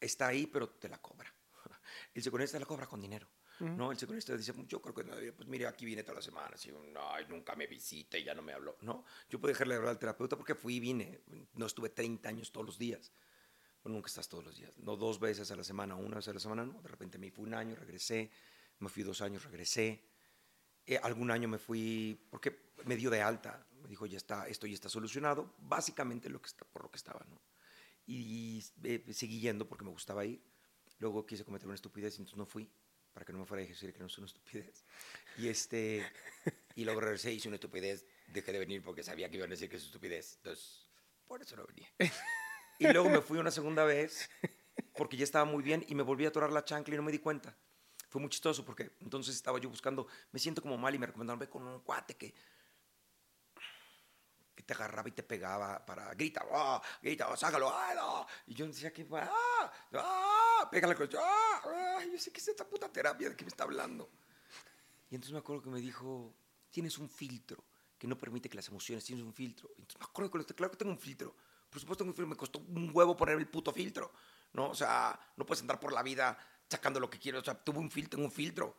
[0.00, 1.32] está ahí, pero te la cobra.
[2.14, 3.28] El psicoanalista la cobra con dinero.
[3.60, 3.90] ¿no?
[3.90, 6.72] El psicoanalista dice, yo creo que, no, pues mire, aquí viene todas las semanas y
[6.72, 8.76] no, nunca me visita y ya no me habló.
[8.80, 11.20] No, yo puedo dejarle de hablar al terapeuta porque fui y vine.
[11.54, 13.12] No estuve 30 años todos los días.
[13.82, 14.76] Bueno, nunca estás todos los días.
[14.78, 16.80] No dos veces a la semana, una vez a la semana, no.
[16.82, 18.30] De repente me fui un año, regresé.
[18.78, 20.11] Me fui dos años, regresé.
[20.86, 24.66] Eh, algún año me fui, porque me dio de alta, me dijo, ya está, esto
[24.66, 27.40] ya está solucionado, básicamente lo que está, por lo que estaba, ¿no?
[28.06, 30.42] Y eh, seguí yendo porque me gustaba ir.
[30.98, 32.70] Luego quise cometer una estupidez y entonces no fui,
[33.12, 34.84] para que no me fuera a decir que no es una estupidez.
[35.38, 36.04] Y, este,
[36.74, 39.68] y luego regresé, hice una estupidez, dejé de venir porque sabía que iban a decir
[39.68, 40.88] que es estupidez, entonces
[41.26, 41.88] por eso no venía.
[42.78, 44.28] Y luego me fui una segunda vez
[44.96, 47.12] porque ya estaba muy bien y me volví a atorar la chancla y no me
[47.12, 47.56] di cuenta.
[48.12, 51.38] Fue muy chistoso porque entonces estaba yo buscando, me siento como mal y me recomendaron,
[51.38, 52.34] ve con un cuate que,
[54.54, 58.26] que te agarraba y te pegaba para, grita, ah, grita, oh, ah, no.
[58.48, 62.68] Y yo decía que, ah, ah, pégale con, ah, ah, yo sé que es esta
[62.68, 64.10] puta terapia de que me está hablando.
[65.08, 66.34] Y entonces me acuerdo que me dijo,
[66.70, 67.64] tienes un filtro
[67.96, 69.70] que no permite que las emociones, tienes un filtro.
[69.78, 71.34] Y entonces me acuerdo que, claro que tengo un filtro.
[71.70, 74.12] Por supuesto filtro, me costó un huevo poner el puto filtro.
[74.52, 74.68] ¿no?
[74.68, 76.36] O sea, no puedes andar por la vida
[76.72, 77.38] sacando lo que quiero.
[77.38, 78.76] O sea, tuve un filtro, un filtro,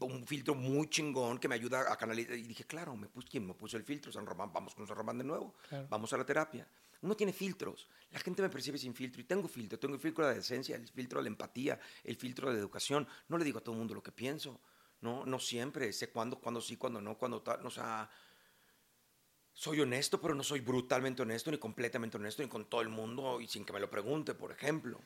[0.00, 2.36] un filtro muy chingón que me ayuda a canalizar.
[2.36, 4.12] Y dije, claro, me puse, ¿quién me puso el filtro?
[4.12, 5.54] San Román, vamos con San Román de nuevo.
[5.68, 5.86] Claro.
[5.88, 6.66] Vamos a la terapia.
[7.02, 7.88] Uno tiene filtros.
[8.10, 9.78] La gente me percibe sin filtro y tengo filtro.
[9.78, 12.60] Tengo el filtro de la decencia, el filtro de la empatía, el filtro de la
[12.60, 13.08] educación.
[13.28, 14.60] No le digo a todo el mundo lo que pienso.
[15.00, 15.92] No, no siempre.
[15.92, 17.66] Sé cuándo, cuándo sí, cuándo no, cuándo tal.
[17.66, 18.08] O sea,
[19.52, 23.40] soy honesto, pero no soy brutalmente honesto, ni completamente honesto, ni con todo el mundo
[23.40, 25.00] y sin que me lo pregunte, por ejemplo.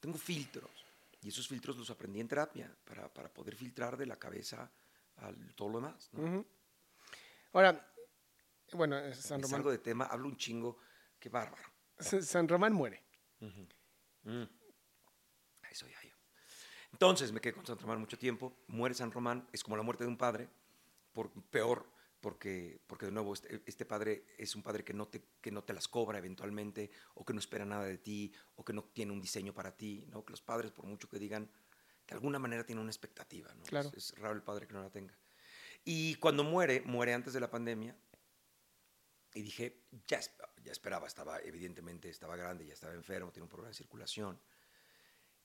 [0.00, 0.87] Tengo filtros.
[1.20, 4.70] Y esos filtros los aprendí en terapia para, para poder filtrar de la cabeza
[5.16, 6.10] a todo lo demás.
[7.52, 7.92] Ahora,
[8.72, 10.78] bueno, eh, San Román, salgo de tema, hablo un chingo,
[11.18, 11.64] qué bárbaro.
[11.98, 13.04] San Román muere.
[13.40, 14.42] Mm.
[15.62, 16.16] Ahí soy yo.
[16.92, 18.64] Entonces me quedé con San Román mucho tiempo.
[18.68, 20.48] Muere San Román, es como la muerte de un padre,
[21.12, 25.22] por, peor, porque, porque de nuevo este, este padre es un padre que no, te,
[25.40, 28.72] que no te las cobra eventualmente, o que no espera nada de ti, o que
[28.72, 30.06] no tiene un diseño para ti.
[30.08, 30.24] ¿no?
[30.24, 31.50] Que los padres, por mucho que digan,
[32.06, 33.52] de alguna manera tienen una expectativa.
[33.54, 33.62] ¿no?
[33.64, 33.90] Claro.
[33.94, 35.16] Es, es raro el padre que no la tenga.
[35.84, 37.96] Y cuando muere, muere antes de la pandemia,
[39.34, 40.20] y dije, ya,
[40.64, 44.40] ya esperaba, estaba, evidentemente estaba grande, ya estaba enfermo, tenía un problema de circulación.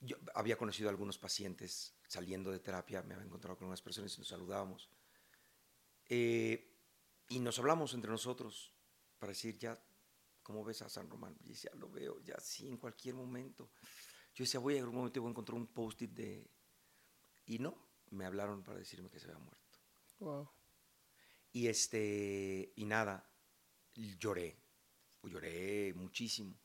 [0.00, 4.14] Yo había conocido a algunos pacientes saliendo de terapia, me había encontrado con unas personas
[4.16, 4.90] y nos saludábamos.
[6.08, 6.70] Eh,
[7.28, 8.72] y nos hablamos entre nosotros
[9.18, 9.78] para decir, ya,
[10.42, 11.36] ¿cómo ves a San Román?
[11.44, 13.70] Y decía, lo veo, ya sí, en cualquier momento.
[14.34, 16.50] Yo decía, voy a algún momento voy a encontrar un post-it de...
[17.46, 17.76] Y no,
[18.10, 19.78] me hablaron para decirme que se había muerto.
[20.18, 20.50] Wow.
[21.52, 23.30] Y este, y nada,
[23.94, 24.56] lloré,
[25.22, 26.58] lloré muchísimo.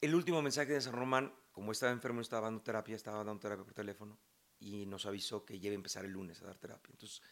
[0.00, 3.64] El último mensaje de San Román, como estaba enfermo, estaba dando terapia, estaba dando terapia
[3.64, 4.18] por teléfono
[4.58, 6.92] y nos avisó que ya iba a empezar el lunes a dar terapia.
[6.92, 7.22] Entonces,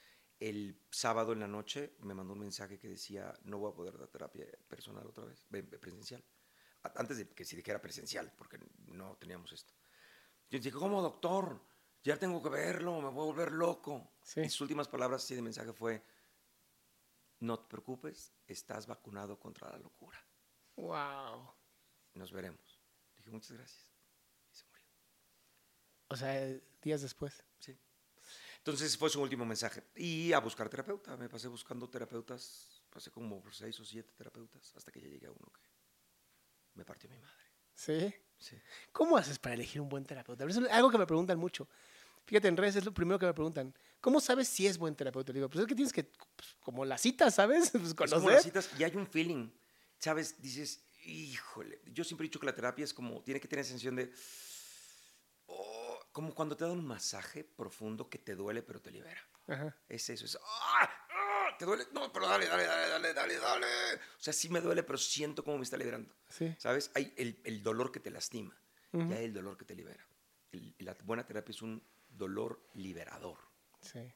[0.48, 3.96] el sábado en la noche me mandó un mensaje que decía, no voy a poder
[3.98, 6.24] dar terapia personal otra vez, ve- ve- presencial.
[6.96, 9.72] Antes de que se dijera presencial, porque no teníamos esto.
[10.50, 11.64] Yo dije, ¿cómo, doctor?
[12.02, 14.14] Ya tengo que verlo, me voy a volver loco.
[14.24, 14.40] Sí.
[14.40, 16.04] Y sus últimas palabras así de mensaje fue,
[17.38, 20.18] no te preocupes, estás vacunado contra la locura.
[20.76, 21.54] Wow.
[22.14, 22.80] Nos veremos.
[23.16, 23.92] Dije, muchas gracias.
[24.50, 24.84] Y se murió.
[26.08, 26.34] O sea,
[26.82, 27.44] días después.
[27.58, 27.78] Sí.
[28.62, 29.82] Entonces fue su último mensaje.
[29.96, 31.16] Y a buscar terapeuta.
[31.16, 35.26] Me pasé buscando terapeutas, pasé como por seis o siete terapeutas, hasta que ya llegué
[35.26, 35.60] a uno que
[36.74, 37.42] me partió mi madre.
[37.74, 38.14] ¿Sí?
[38.38, 38.56] Sí.
[38.92, 40.44] ¿Cómo haces para elegir un buen terapeuta?
[40.44, 41.68] Es algo que me preguntan mucho.
[42.24, 43.74] Fíjate, en redes es lo primero que me preguntan.
[44.00, 45.32] ¿Cómo sabes si es buen terapeuta?
[45.32, 47.70] Le digo, pues es que tienes que, pues, como la cita, ¿sabes?
[47.72, 48.32] Pues Es como conocer.
[48.34, 49.50] las citas y hay un feeling,
[49.98, 50.40] ¿sabes?
[50.40, 53.96] Dices, híjole, yo siempre he dicho que la terapia es como, tiene que tener sensación
[53.96, 54.12] de,
[56.12, 59.20] como cuando te dan un masaje profundo que te duele pero te libera.
[59.48, 59.76] Ajá.
[59.88, 60.90] Es eso, es, ¡ah!
[61.10, 61.56] ¡ah!
[61.58, 61.84] ¿Te duele?
[61.92, 63.66] No, pero dale, dale, dale, dale, dale, dale.
[63.96, 66.14] O sea, sí me duele, pero siento cómo me está liberando.
[66.28, 66.54] Sí.
[66.58, 66.90] ¿Sabes?
[66.94, 68.56] Hay el, el dolor que te lastima
[68.92, 69.10] Ujú.
[69.10, 70.06] y hay el dolor que te libera.
[70.52, 73.38] El- la buena terapia es un dolor liberador.
[73.80, 74.12] Sí.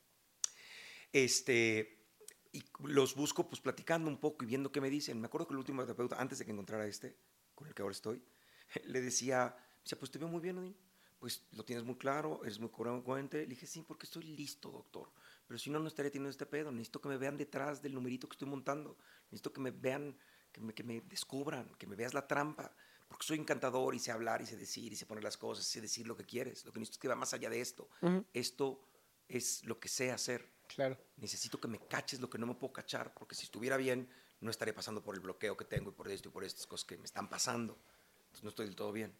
[1.12, 2.06] Este,
[2.52, 5.20] y los busco pues platicando un poco y viendo qué me dicen.
[5.20, 7.16] Me acuerdo que el último terapeuta, antes de que encontrara este,
[7.54, 8.22] con el que ahora estoy,
[8.84, 9.56] le decía,
[9.98, 10.76] pues te veo muy bien, Odín.
[11.18, 13.40] Pues lo tienes muy claro, eres muy congruente.
[13.40, 15.10] Le dije, sí, porque estoy listo, doctor.
[15.46, 16.70] Pero si no, no estaría teniendo este pedo.
[16.70, 18.98] Necesito que me vean detrás del numerito que estoy montando.
[19.30, 20.16] Necesito que me vean,
[20.52, 22.74] que me, que me descubran, que me veas la trampa.
[23.08, 25.80] Porque soy encantador y sé hablar y sé decir y sé poner las cosas, sé
[25.80, 26.64] decir lo que quieres.
[26.64, 27.88] Lo que necesito es que va más allá de esto.
[28.02, 28.24] Ujú.
[28.32, 28.82] Esto
[29.28, 30.50] es lo que sé hacer.
[30.66, 30.98] Claro.
[31.16, 34.08] Necesito que me caches lo que no me puedo cachar, porque si estuviera bien,
[34.40, 36.84] no estaría pasando por el bloqueo que tengo y por esto y por estas cosas
[36.84, 37.78] que me están pasando.
[38.26, 39.16] Entonces no estoy del todo bien.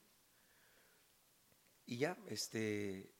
[1.87, 3.14] Y ya, este...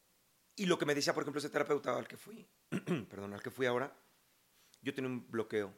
[0.57, 2.48] Y lo que me decía, por ejemplo, ese terapeuta al que fui,
[3.11, 3.94] perdón, al que fui ahora,
[4.81, 5.74] yo tenía un bloqueo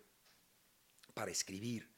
[1.14, 1.92] para escribir.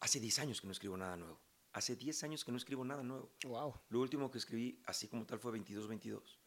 [0.00, 1.40] Hace 10 años que no escribo nada nuevo.
[1.72, 3.32] Hace 10 años que no escribo nada nuevo.
[3.44, 3.80] Wow.
[3.88, 6.38] Lo último que escribí, así como tal, fue 22, 22.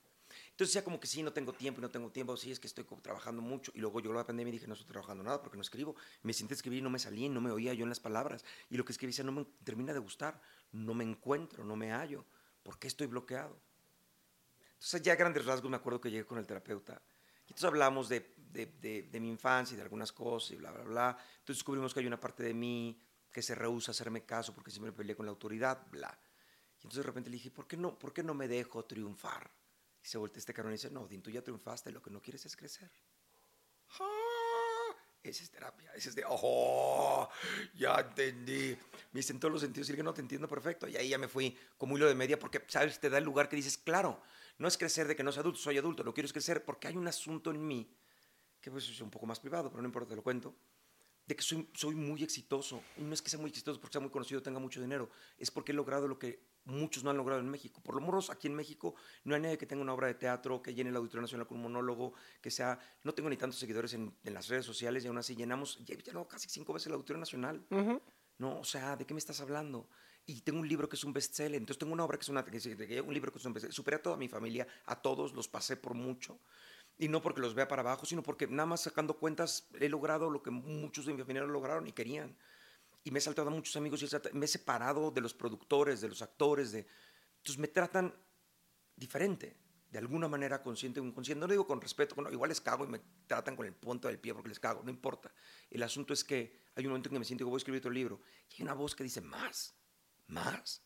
[0.51, 2.85] Entonces ya como que sí, no tengo tiempo, no tengo tiempo, sí, es que estoy
[3.01, 3.71] trabajando mucho.
[3.75, 5.95] Y luego llegó la pandemia y dije, no estoy trabajando nada porque no escribo.
[6.21, 8.45] Me senté a escribir y no me salía, no me oía yo en las palabras.
[8.69, 12.25] Y lo que escribí no me termina de gustar, no me encuentro, no me hallo.
[12.67, 13.57] ¿Por qué estoy bloqueado?
[14.73, 17.01] Entonces ya a grandes rasgos me acuerdo que llegué con el terapeuta.
[17.45, 20.73] Y entonces hablamos de, de, de- de mi infancia y de algunas cosas y bla,
[20.73, 21.17] bla, bla.
[21.39, 23.01] Entonces descubrimos que hay una parte de mí
[23.31, 26.09] que se rehúsa a hacerme caso porque siempre peleé con la autoridad, bla.
[26.73, 29.49] Y entonces de repente le dije, ¿por qué no, por qué no me dejo triunfar?
[30.03, 32.21] Y se voltea este cabrón y dice, no, Din, tú ya triunfaste, lo que no
[32.21, 32.91] quieres es crecer.
[34.01, 34.26] ¡Ah!
[35.29, 37.29] Esa es terapia, esa es de, ¡oh!
[37.75, 38.77] Ya entendí.
[39.11, 40.87] Me dice en todos los sentidos, y dije, no, te entiendo perfecto.
[40.87, 42.99] Y ahí ya me fui como hilo de media porque, ¿sabes?
[42.99, 44.21] Te da el lugar que dices, claro,
[44.57, 46.95] no es crecer de que no soy adulto, soy adulto, lo quiero crecer porque hay
[46.95, 47.93] un asunto en mí,
[48.61, 50.55] que pues es un poco más privado, pero no importa, te lo cuento,
[51.25, 52.81] de que soy, soy muy exitoso.
[52.97, 55.73] No es que sea muy exitoso porque sea muy conocido, tenga mucho dinero, es porque
[55.73, 57.81] he logrado lo que muchos no han logrado en México.
[57.81, 60.61] Por lo menos aquí en México no hay nadie que tenga una obra de teatro,
[60.61, 62.77] que llene el Auditorio Nacional con un monólogo, que sea...
[63.03, 65.95] No tengo ni tantos seguidores en, en las redes sociales y aún así llenamos, ya
[65.95, 67.65] he llenado casi cinco veces el Auditorio Nacional.
[67.69, 68.01] Ujú.
[68.37, 69.89] No, o sea, ¿de qué me estás hablando?
[70.25, 72.43] Y tengo un libro que es un bestseller, entonces tengo una obra que es una,
[72.43, 73.73] que es- un libro que es un bestseller.
[73.73, 76.39] Superé a toda mi familia, a todos, los pasé por mucho.
[76.99, 80.29] Y no porque los vea para abajo, sino porque nada más sacando cuentas he logrado
[80.29, 82.35] lo que muchos de mi familia no lograron y querían.
[83.03, 86.09] Y me he saltado a muchos amigos y me he separado de los productores, de
[86.09, 86.87] los actores, de...
[87.37, 88.13] Entonces me tratan
[88.95, 89.55] diferente,
[89.89, 91.39] de alguna manera consciente o inconsciente.
[91.39, 94.09] No lo digo con respeto, bueno, igual les cago y me tratan con el punto
[94.09, 95.33] del pie porque les cago, no importa.
[95.69, 97.79] El asunto es que hay un momento en que me siento que voy a escribir
[97.79, 99.73] otro libro y hay una voz que dice, más,
[100.27, 100.81] más,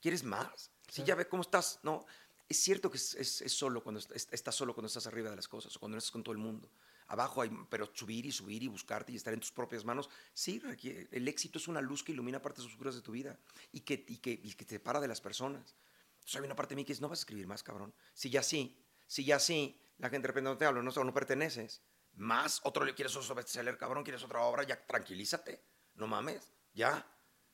[0.00, 0.70] ¿quieres más?
[0.88, 2.04] Si ya ve cómo estás, ¿no?
[2.46, 5.36] Es cierto que es, es, es solo cuando est- estás solo cuando estás arriba de
[5.36, 6.70] las cosas o cuando no estás con todo el mundo.
[7.12, 10.58] Abajo hay, pero subir y subir y buscarte y estar en tus propias manos, sí,
[10.60, 13.38] requiere- el éxito es una luz que ilumina partes oscuras de tu vida
[13.70, 15.76] y que, y que, y que te separa de las personas.
[16.14, 17.92] Entonces hay una parte de mí que dice, no vas a escribir más, cabrón.
[18.14, 21.12] Si ya sí, si ya sí, la gente de repente no te habla, no, no
[21.12, 21.82] perteneces.
[22.14, 25.62] Más, otro quieres otro bestseller, cabrón, quieres otra obra, ya tranquilízate,
[25.96, 27.06] no mames, ya.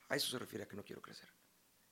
[0.07, 1.29] A eso se refiere a que no quiero crecer.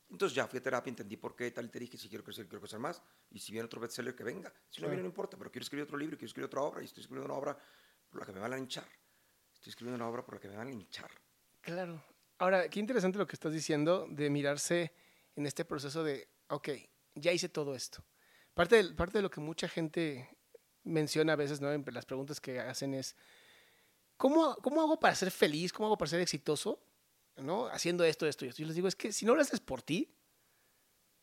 [0.09, 2.47] Entonces ya fui a terapia, entendí por qué, tal, y te dije, si quiero crecer,
[2.47, 3.01] quiero crecer más.
[3.29, 4.53] Y si viene otro bestseller, que venga.
[4.69, 6.85] Si no viene, no importa, pero quiero escribir otro libro, quiero escribir otra obra, y
[6.85, 7.57] estoy escribiendo una obra
[8.09, 8.87] por la que me van a linchar.
[9.53, 11.11] Estoy escribiendo una obra por la que me van a linchar.
[11.61, 12.01] Claro.
[12.37, 14.93] Ahora, qué interesante lo que estás diciendo de mirarse
[15.35, 16.69] en este proceso de, ok,
[17.15, 18.05] ya hice todo esto.
[18.53, 20.37] Parte de, parte de lo que mucha gente
[20.83, 21.71] menciona a veces, ¿no?
[21.71, 23.15] En las preguntas que hacen es,
[24.15, 25.73] ¿cómo, ¿cómo hago para ser feliz?
[25.73, 26.79] ¿Cómo hago para ser exitoso?
[27.37, 27.67] ¿No?
[27.67, 28.61] Haciendo esto, esto y esto.
[28.61, 30.13] Yo les digo, es que si no lo haces por ti,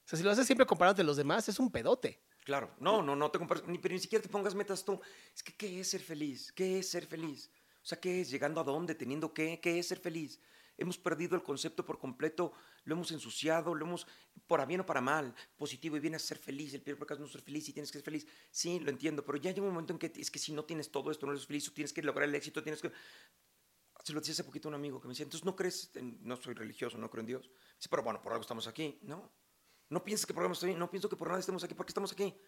[0.04, 2.22] o sea, si lo haces siempre comparándote a los demás, es un pedote.
[2.44, 5.00] Claro, no, no, no te compares, ni, pero ni siquiera te pongas metas tú.
[5.34, 6.52] Es que, ¿qué es ser feliz?
[6.52, 7.50] ¿Qué es ser feliz?
[7.82, 8.30] O sea, ¿qué es?
[8.30, 8.94] ¿Llegando a dónde?
[8.94, 9.60] ¿Teniendo qué?
[9.60, 10.40] ¿Qué es ser feliz?
[10.76, 12.52] Hemos perdido el concepto por completo,
[12.84, 14.06] lo hemos ensuciado, lo hemos,
[14.46, 16.74] para bien o para mal, positivo y bien a ser feliz.
[16.74, 18.26] El primer pecado es no ser feliz y tienes que ser feliz.
[18.50, 20.90] Sí, lo entiendo, pero ya llega un momento en que es que si no tienes
[20.90, 22.90] todo esto, no eres feliz, o tienes que lograr el éxito, tienes que.
[24.04, 26.18] Se lo decía hace poquito a un amigo que me decía, entonces no crees, en-
[26.22, 27.50] no soy religioso, no creo en Dios.
[27.76, 28.98] Dice, pero bueno, por algo estamos aquí.
[29.02, 29.32] No,
[29.88, 31.74] no pienses que por algo estoy aquí, no pienso que por nada estemos aquí.
[31.74, 32.38] ¿Por qué estamos aquí?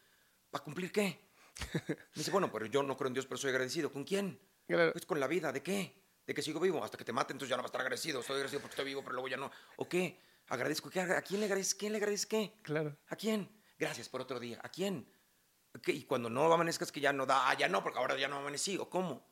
[0.50, 1.28] ¿Para cumplir qué?
[1.88, 3.90] Me dice, bueno, pero yo no creo en Dios, pero soy agradecido.
[3.90, 4.38] ¿Con quién?
[4.66, 4.92] Claro.
[4.92, 5.50] Pues con la vida.
[5.50, 6.04] ¿De qué?
[6.26, 8.20] De que sigo vivo hasta que te maten, entonces ya no vas a estar agradecido.
[8.20, 9.50] Estoy agradecido porque estoy vivo, pero luego ya no.
[9.76, 10.20] ¿O qué?
[10.48, 10.90] Agradezco.
[10.90, 11.00] ¿Qué?
[11.00, 11.74] ¿A quién le agradeces?
[11.74, 12.52] ¿Quién le agradeces qué?
[12.62, 12.96] Claro.
[13.08, 13.50] ¿A quién?
[13.78, 14.60] Gracias por otro día.
[14.62, 15.10] ¿A quién?
[15.82, 15.92] ¿Qué?
[15.92, 18.36] Y cuando no amanezcas que ya no da, ah, ya no, porque ahora ya no
[18.36, 18.76] amanecí.
[18.76, 19.26] ¿O cómo?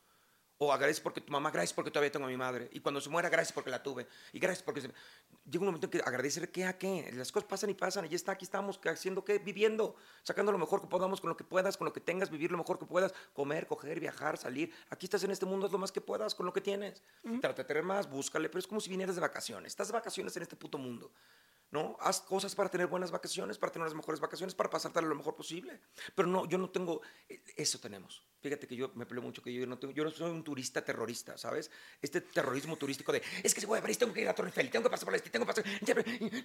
[0.58, 2.68] O agradeces porque tu mamá, gracias porque todavía tengo a mi madre.
[2.72, 4.06] Y cuando se muera, gracias porque la tuve.
[4.32, 4.80] Y gracias porque...
[4.82, 4.88] se-
[5.46, 7.10] Llega un momento en que agradecer qué a qué.
[7.12, 8.04] Las cosas pasan y pasan.
[8.06, 9.96] Y ya está, aquí estamos haciendo qué, viviendo.
[10.22, 12.56] Sacando lo mejor que podamos con lo que puedas, con lo que tengas, vivir lo
[12.58, 13.12] mejor que puedas.
[13.34, 14.72] Comer, coger, viajar, salir.
[14.90, 17.02] Aquí estás en este mundo, haz lo más que puedas con lo que tienes.
[17.40, 18.48] Trata de tener más, búscale.
[18.48, 19.72] Pero es como si vinieras de vacaciones.
[19.72, 21.10] Estás de vacaciones en este puto mundo.
[21.74, 21.96] ¿No?
[21.98, 25.34] Haz cosas para tener buenas vacaciones, para tener las mejores vacaciones, para pasártela lo mejor
[25.34, 25.80] posible.
[26.14, 28.24] Pero no, yo no tengo, eh, eso tenemos.
[28.40, 30.84] Fíjate que yo me peleo mucho que yo no tengo, yo no soy un turista
[30.84, 31.72] terrorista, ¿sabes?
[32.00, 34.50] Este terrorismo turístico de, es que si voy a París tengo que ir a Torre
[34.50, 35.64] Eiffel, tengo que pasar por este, tengo que pasar,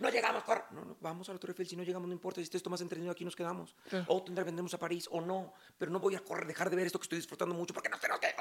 [0.01, 0.63] no llegamos, corre.
[0.71, 2.81] No, no, vamos a la Torre Eiffel, si no llegamos no importa, si esto más
[2.81, 3.75] entretenido aquí nos quedamos.
[4.07, 6.87] O tendrá vendremos a París o no, pero no voy a correr, dejar de ver
[6.87, 8.33] esto que estoy disfrutando mucho porque no tenemos que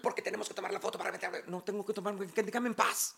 [0.00, 3.16] porque tenemos que tomar la foto para meter, no tengo que tomar, déjame en paz.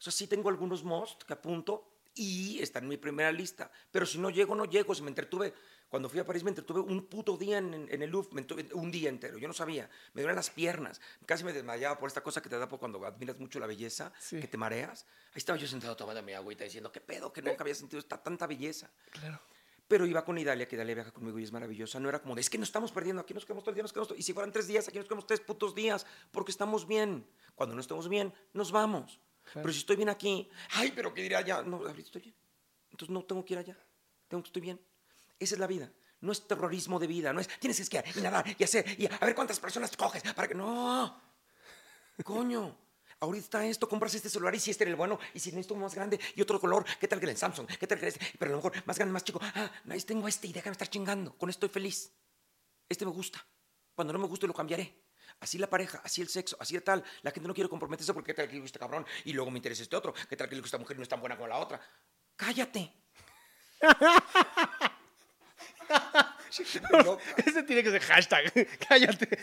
[0.00, 3.70] O sea, sí tengo algunos most que apunto y están en mi primera lista.
[3.92, 4.94] Pero si no llego, no llego.
[4.94, 5.52] Si me entretuve,
[5.90, 9.10] cuando fui a París me entretuve un puto día en, en- el Louvre, un día
[9.10, 9.36] entero.
[9.36, 9.90] Yo no sabía.
[10.14, 11.00] Me duelen las piernas.
[11.26, 14.10] Casi me desmayaba por esta cosa que te da por cuando admiras mucho la belleza,
[14.18, 14.40] Sí.
[14.40, 15.04] que te mareas.
[15.28, 17.30] Ahí estaba yo sentado tomando mi agüita diciendo, ¿qué pedo?
[17.32, 18.90] Que nunca había sentido esta tanta belleza.
[19.10, 19.38] Claro.
[19.86, 22.00] Pero iba con Idalia, que Idalia viaja conmigo y es maravillosa.
[22.00, 23.82] No era como de, es que nos estamos perdiendo, aquí nos quedamos todo el día,
[23.82, 24.18] nos quedamos todo-".
[24.18, 27.26] Y si fueran tres días, aquí nos quedamos tres putos días, porque estamos bien.
[27.56, 29.20] Cuando no estamos bien, nos vamos.
[29.54, 31.62] Pero si estoy bien aquí, ay, pero ¿qué diré allá?
[31.62, 32.34] No, ahorita estoy bien.
[32.90, 33.76] Entonces no tengo que ir allá.
[34.28, 34.80] Tengo que estoy bien.
[35.38, 35.90] Esa es la vida.
[36.20, 39.06] No es terrorismo de vida, no es tienes que esquiar y nadar y hacer y
[39.06, 40.54] a ver cuántas personas coges para que.
[40.54, 41.20] No.
[42.22, 42.76] Coño.
[43.22, 45.84] Ahorita esto, compras este celular y si este era el bueno, y si necesito uno
[45.84, 47.66] más grande y otro color, ¿qué tal que el Samsung?
[47.66, 48.26] ¿Qué tal que este?
[48.38, 49.38] Pero a lo mejor más grande, más chico.
[49.42, 51.36] Ah, nice, tengo este y déjame estar chingando.
[51.36, 52.10] Con esto estoy feliz.
[52.88, 53.44] Este me gusta.
[53.94, 55.09] Cuando no me guste lo cambiaré.
[55.38, 57.04] Así la pareja, así el sexo, así de tal.
[57.22, 59.50] La gente no quiere comprometerse porque qué tal que le gusta este cabrón y luego
[59.50, 60.12] me interesa este otro.
[60.12, 61.80] ¿Qué tal que le gusta esta mujer y no es tan buena como la otra?
[62.36, 62.92] Cállate.
[66.50, 68.52] Ese tiene que ser hashtag.
[68.88, 69.38] Cállate.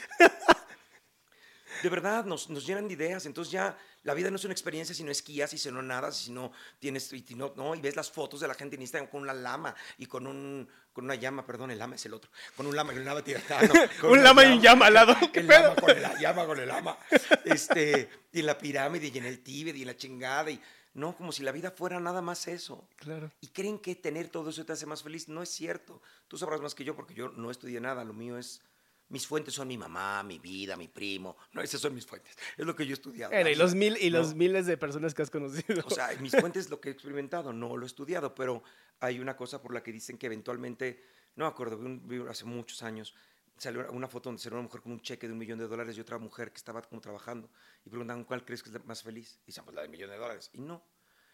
[1.84, 3.26] De verdad, nos, nos llenan de ideas.
[3.26, 6.18] Entonces ya la vida no es una experiencia si no esquías y si no nadas,
[6.18, 9.10] si no tienes, y, no, no, y ves las fotos de la gente en Instagram
[9.10, 12.32] con una lama y con un, con una llama, perdón, el lama es el otro,
[12.56, 13.74] con un lama y un lama tibetano.
[14.02, 15.16] con Un lama y un llama al lado.
[15.32, 15.62] ¿Qué El pedo?
[15.62, 16.98] lama con el llama con el lama.
[17.46, 20.62] Este, y en la pirámide y en el Tíbet y en la chingada y
[20.98, 22.90] no, como si la vida fuera nada más eso.
[22.96, 23.32] Claro.
[23.40, 25.28] Y creen que tener todo eso te hace más feliz.
[25.28, 26.02] No es cierto.
[26.28, 28.04] Tú sabrás más que yo porque yo no estudié nada.
[28.04, 28.62] Lo mío es.
[29.10, 31.38] Mis fuentes son mi mamá, mi vida, mi primo.
[31.54, 32.36] No, esas son mis fuentes.
[32.58, 33.34] Es lo que yo he estudiado.
[33.50, 34.18] Y los mil y No.
[34.20, 35.84] los miles de personas que has conocido.
[35.86, 38.64] O sea, mis fuentes es lo que he experimentado, no lo he estudiado, pero
[39.00, 41.02] hay una cosa por la que dicen que eventualmente,
[41.36, 43.16] no me acuerdo, vi, hace muchos años,
[43.58, 45.98] salió una foto donde salió una mujer con un cheque de un millón de dólares
[45.98, 47.50] y otra mujer que estaba como trabajando.
[47.86, 49.40] Y preguntaban, ¿cuál crees que es la más feliz?
[49.44, 50.50] Y dicen, pues la del millón de dólares.
[50.54, 50.84] Y no.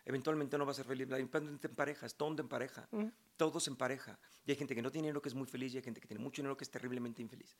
[0.05, 1.07] eventualmente no va a ser feliz.
[1.09, 2.87] Eventualmente en pareja, es todo en pareja.
[3.37, 4.19] Todos en pareja.
[4.45, 6.07] Y hay gente que no tiene dinero que es muy feliz y hay gente que
[6.07, 7.57] tiene mucho dinero que es terriblemente infeliz.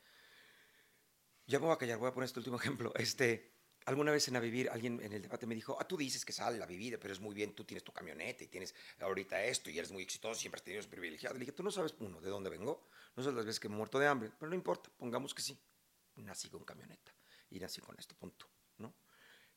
[1.46, 2.94] Ya me voy a callar, voy a poner este último ejemplo.
[2.96, 3.54] Este,
[3.86, 6.32] alguna vez en A Vivir, alguien en el debate me dijo, ah, tú dices que
[6.32, 9.70] sale la vivir, pero es muy bien, tú tienes tu camioneta y tienes ahorita esto
[9.70, 11.34] y eres muy exitoso, siempre has tenido privilegiado.
[11.34, 13.72] Le dije, tú no sabes, uno, de dónde vengo, no sabes las veces que he
[13.72, 15.60] muerto de hambre, pero no importa, pongamos que sí.
[16.16, 17.12] Nací con camioneta
[17.50, 18.94] y nací con esto, punto, ¿no?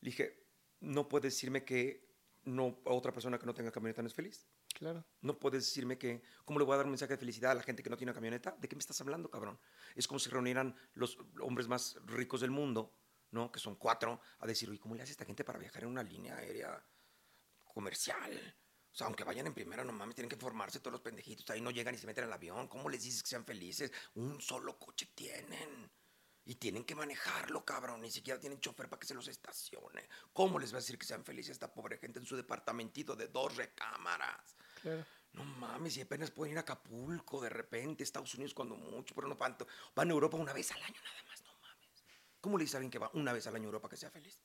[0.00, 0.46] Le dije,
[0.80, 2.06] no puedes decirme que
[2.44, 4.46] no, otra persona que no tenga camioneta no es feliz.
[4.76, 5.06] Claro.
[5.22, 7.62] No puedes decirme que, ¿cómo le voy a dar un mensaje de felicidad a la
[7.62, 8.54] gente que no tiene camioneta?
[8.58, 9.58] ¿De qué me estás hablando, cabrón?
[9.94, 12.92] Es como si reunieran los hombres más ricos del mundo,
[13.30, 13.50] ¿no?
[13.50, 16.02] Que son cuatro, a decir, oye, ¿cómo le hace esta gente para viajar en una
[16.02, 16.84] línea aérea
[17.64, 18.54] comercial?
[18.92, 21.48] O sea, aunque vayan en primera, no mames, tienen que formarse todos los pendejitos.
[21.48, 22.68] Ahí no llegan y se meten al avión.
[22.68, 23.90] ¿Cómo les dices que sean felices?
[24.14, 25.90] Un solo coche tienen.
[26.44, 28.02] Y tienen que manejarlo, cabrón.
[28.02, 30.08] Ni siquiera tienen chofer para que se los estacione.
[30.32, 33.28] ¿Cómo les va a decir que sean felices esta pobre gente en su departamentito de
[33.28, 34.56] dos recámaras?
[34.86, 35.04] Claro.
[35.32, 39.26] No mames, y apenas pueden ir a Acapulco de repente, Estados Unidos cuando mucho, pero
[39.26, 39.66] no tanto.
[39.96, 42.04] Van a Europa una vez al año nada más, no mames.
[42.40, 44.10] ¿Cómo le dice a alguien que va una vez al año a Europa que sea
[44.10, 44.40] feliz?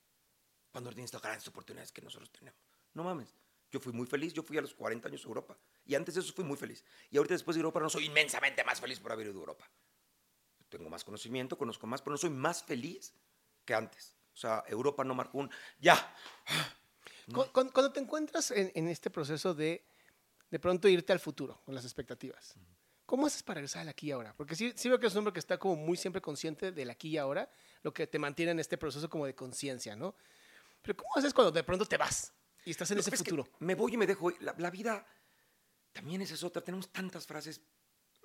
[0.72, 2.60] Cuando tiene estas grandes oportunidades que nosotros tenemos.
[2.96, 3.36] No mames.
[3.72, 5.58] Yo fui muy feliz, yo fui a los 40 años a Europa.
[5.86, 6.84] Y antes de eso fui muy feliz.
[7.12, 9.70] Y ahorita después de Europa no soy inmensamente más feliz por haber ido a Europa
[10.72, 13.14] tengo más conocimiento, conozco más, pero no soy más feliz
[13.66, 14.16] que antes.
[14.34, 15.52] O sea, Europa no marcó un...
[15.80, 16.16] Ya.
[17.32, 19.86] Cuando, cuando te encuentras en, en, este proceso de
[20.52, 22.54] de pronto irte al futuro con las expectativas,
[23.06, 24.36] ¿cómo haces para regresar al aquí y ahora?
[24.36, 26.90] Porque sí, sí veo que es un hombre que está como muy siempre consciente del
[26.90, 27.50] aquí y ahora,
[27.82, 30.16] lo que te mantiene en este proceso como de conciencia, ¿no?
[30.82, 32.34] Pero ¿cómo haces cuando de pronto te vas
[32.66, 33.48] y estás en ese futuro?
[33.60, 34.30] me voy y me dejo.
[34.42, 35.06] La, la vida
[35.94, 36.64] también esa es otra.
[36.64, 37.62] Tenemos tantas frases,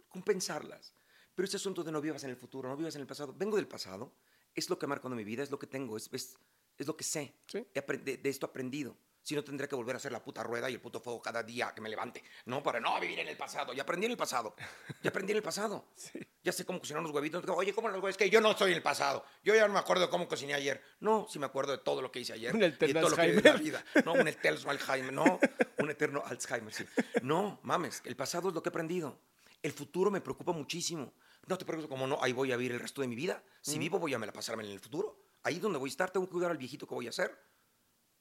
[0.09, 0.93] compensarlas.
[1.35, 3.57] Pero este asunto de no vivas en el futuro, no vivas en el pasado, vengo
[3.57, 4.15] del pasado,
[4.55, 6.39] es lo que ha marcado mi vida, es lo que tengo, es, es,
[6.79, 7.35] es lo que sé.
[7.47, 7.67] ¿Sí?
[7.75, 8.97] De, de, esto aprendido.
[9.27, 11.43] Si no, tendría que volver a hacer la puta rueda y el puto fuego cada
[11.43, 12.23] día que me levante.
[12.45, 13.73] No, para no vivir en el pasado.
[13.73, 14.55] Ya aprendí en el pasado.
[15.03, 15.89] Ya aprendí en el pasado.
[15.97, 16.21] Sí.
[16.45, 17.43] Ya sé cómo cocinar unos huevitos.
[17.49, 18.17] Oye, ¿cómo los huevos?
[18.17, 19.25] Que yo no en el pasado.
[19.43, 20.81] Yo ya no me acuerdo de cómo cociné ayer.
[21.01, 22.55] No, sí me acuerdo de todo lo que hice ayer.
[22.55, 23.47] Un y eterno lo que Alzheimer.
[23.49, 23.85] en la vida.
[24.05, 25.13] No, un eterno Alzheimer.
[25.13, 25.41] No,
[25.79, 26.85] un eterno Alzheimer, sí.
[27.23, 29.19] No, mames, el pasado es lo que he aprendido.
[29.61, 31.13] El futuro me preocupa muchísimo.
[31.49, 33.43] No te preocupes, como no, ahí voy a vivir el resto de mi vida.
[33.61, 35.19] Si vivo, voy a me la pasarme en el futuro.
[35.43, 37.37] Ahí donde voy a estar, tengo que cuidar al viejito que voy a hacer.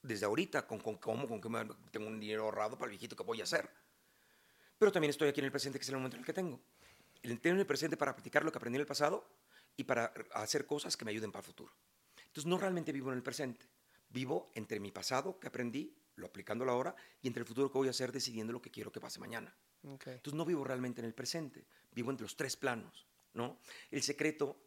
[0.05, 3.23] Desde ahorita, con, con cómo, con me- tengo un dinero ahorrado para el viejito que
[3.23, 3.69] voy a hacer.
[4.77, 6.59] Pero también estoy aquí en el presente, que es el momento en el que tengo.
[7.23, 9.27] El tener el presente para practicar lo que aprendí en el pasado
[9.75, 11.73] y para hacer cosas que me ayuden para el futuro.
[12.27, 13.65] Entonces, no realmente vivo en el presente.
[14.09, 17.87] Vivo entre mi pasado que aprendí, lo aplicándolo ahora, y entre el futuro que voy
[17.87, 19.53] a hacer decidiendo lo que quiero que pase mañana.
[19.87, 20.07] Ok.
[20.07, 23.59] Entonces no vivo realmente en el presente, vivo entre los tres planos, ¿no?
[23.91, 24.57] El secreto,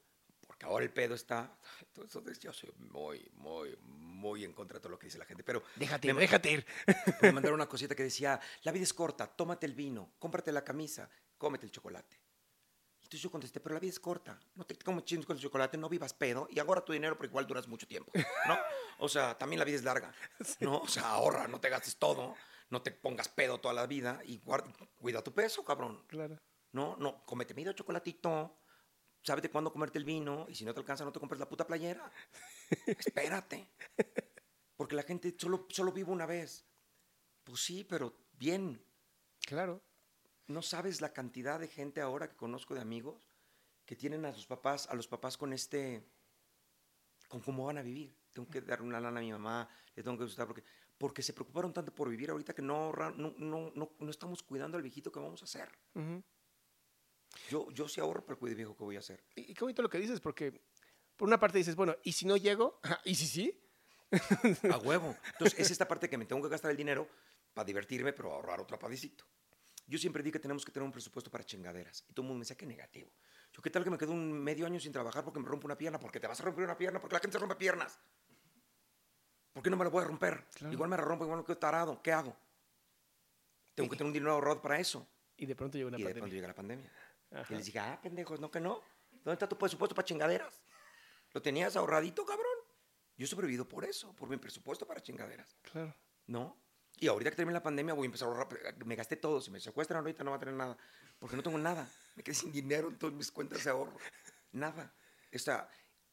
[0.59, 1.57] porque ahora el pedo está,
[1.97, 5.44] entonces yo soy muy, muy, muy en contra de todo lo que dice la gente,
[5.44, 6.66] pero Déjate me ir, ma- déjate ir.
[7.23, 10.64] me mandaron una cosita que decía, la vida es corta, tómate el vino, cómprate la
[10.64, 12.18] camisa, cómete el chocolate.
[12.97, 15.79] Entonces yo contesté, pero la vida es corta, no te comas chingos con el chocolate,
[15.79, 18.11] no vivas pedo y ahorra tu dinero porque igual duras mucho tiempo,
[18.49, 18.59] ¿no?
[18.99, 20.12] O sea, también la vida es larga,
[20.61, 20.79] ¿no?
[20.79, 22.35] O sea, ahorra, no te gastes todo,
[22.68, 26.03] no te pongas pedo toda la vida y guarda, cuida tu peso, cabrón.
[26.09, 26.37] Claro.
[26.73, 28.59] No, no, comete medio chocolatito,
[29.29, 31.67] sábete cuándo comerte el vino y si no te alcanza no te compres la puta
[31.67, 32.11] playera.
[32.87, 33.69] Espérate.
[34.77, 36.64] Porque la gente solo, solo vive una vez.
[37.45, 38.83] Pues sí, pero bien.
[39.41, 39.83] Claro.
[40.47, 43.21] No sabes la cantidad de gente ahora que conozco de amigos
[43.85, 46.03] que tienen a sus papás, a los papás con este,
[47.29, 48.17] con cómo van a vivir.
[48.33, 50.62] Tengo que dar una lana a mi mamá, le tengo que gustar porque,
[50.97, 54.77] porque se preocuparon tanto por vivir ahorita que no, no, no, no, no estamos cuidando
[54.77, 55.69] al viejito que vamos a hacer.
[55.95, 56.23] Ujú.
[57.49, 59.25] Yo, yo sí ahorro para el cuide viejo que voy a hacer.
[59.35, 60.61] Y y qué bonito lo que dices, porque
[61.17, 62.81] por una parte dices, bueno, ¿y si no llego?
[63.05, 63.61] ¿Y si sí?
[64.71, 65.17] A huevo.
[65.33, 67.09] Entonces, es esta parte que me tengo que gastar el dinero
[67.53, 69.25] para divertirme, pero ahorrar otro padecito.
[69.87, 72.05] Yo siempre di que tenemos que tener un presupuesto para chingaderas.
[72.09, 73.11] Y todo el mundo me decía que negativo.
[73.53, 75.79] Yo, ¿qué tal que me quedo un medio año sin trabajar porque me rompo una
[75.79, 75.99] pierna?
[75.99, 77.99] Porque te vas a romper una pierna, porque la gente se rompe piernas.
[79.53, 80.45] ¿Por qué no me la voy a romper?
[80.55, 80.73] Claro.
[80.73, 82.03] Igual me la rompo, igual me quedo tarado.
[82.03, 82.37] ¿Qué hago?
[83.75, 85.09] Tengo que tener un dinero ahorrado para eso.
[85.37, 86.21] Y de pronto llega una y de pandemia.
[86.21, 86.93] pronto llega la pandemia.
[87.33, 87.53] Ajá.
[87.53, 88.81] Y les dije, ah, pendejos, no que no.
[89.11, 90.62] ¿Dónde está tu presupuesto para chingaderas?
[91.33, 92.46] ¿Lo tenías ahorradito, cabrón?
[93.17, 95.57] Yo he sobrevivido por eso, por mi presupuesto para chingaderas.
[95.73, 95.94] Claro.
[96.27, 96.57] ¿No?
[97.00, 98.48] Y ahorita que termine la pandemia voy a empezar a ahorrar.
[98.48, 99.40] pero Me gasté todo.
[99.40, 100.77] Si me secuestran ahorita no va a tener nada.
[101.19, 101.88] Porque no tengo nada.
[102.17, 103.96] Me quedé sin dinero en todas mis cuentas de ahorro.
[104.52, 104.92] Nada.
[105.35, 105.69] O sea,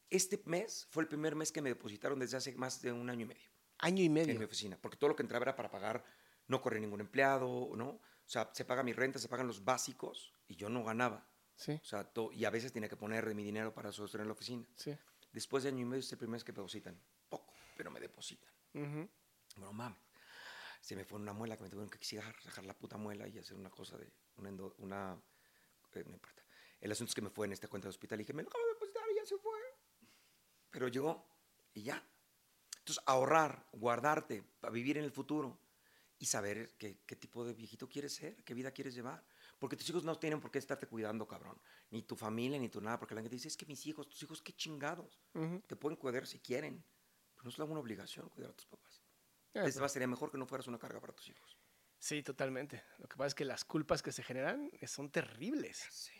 [0.10, 3.22] este mes fue el primer mes que me depositaron desde hace más de un año
[3.22, 4.46] y medio Año y en mi medio.
[4.46, 4.78] oficina.
[4.82, 6.04] Porque todo lo que entraba era para pagar,
[6.48, 8.00] no correr ningún empleado, ¿no?
[8.26, 11.28] O sea, se paga mi renta, se pagan los básicos y yo no ganaba.
[11.56, 14.34] Sí, O sea, y a veces tenía que poner de mi dinero para sostener la
[14.34, 14.68] oficina.
[14.76, 14.98] sí.
[15.32, 17.00] Después de año y medio es el primer mes que me depositan.
[17.30, 18.50] Poco, pero me depositan.
[18.74, 19.10] Ujú.
[19.58, 20.00] Bueno, mames.
[20.82, 23.38] se me fue una muela que me tuvieron que sacar, sacar la puta muela y
[23.38, 25.18] hacer una cosa de una, endo- una
[25.94, 26.44] eh, no importa.
[26.80, 28.50] El asunto es que me fue en esta cuenta de hospital y dije, me lo
[28.50, 29.60] acabo de depositar y ya se fue.
[30.72, 31.26] Pero llegó
[31.74, 32.04] y ya.
[32.80, 35.58] Entonces, ahorrar, guardarte para vivir en el futuro
[36.26, 39.24] y saber qué, qué tipo de viejito quieres ser, qué vida quieres llevar.
[39.60, 41.62] Porque tus hijos no tienen por qué estarte cuidando, cabrón.
[41.92, 42.98] Ni tu familia, ni tu nada.
[42.98, 45.22] Porque la gente dice, es que mis hijos, tus hijos, qué chingados.
[45.68, 46.84] Te pueden cuidar si quieren.
[47.36, 49.04] Pero no es una obligación cuidar a tus papás.
[49.54, 51.60] Ah, Es más, sería mejor que no fueras una carga para tus hijos.
[52.00, 52.84] Sí, totalmente.
[52.98, 55.86] Lo que pasa es que las culpas que se generan eh, son terribles.
[55.92, 56.20] Sí.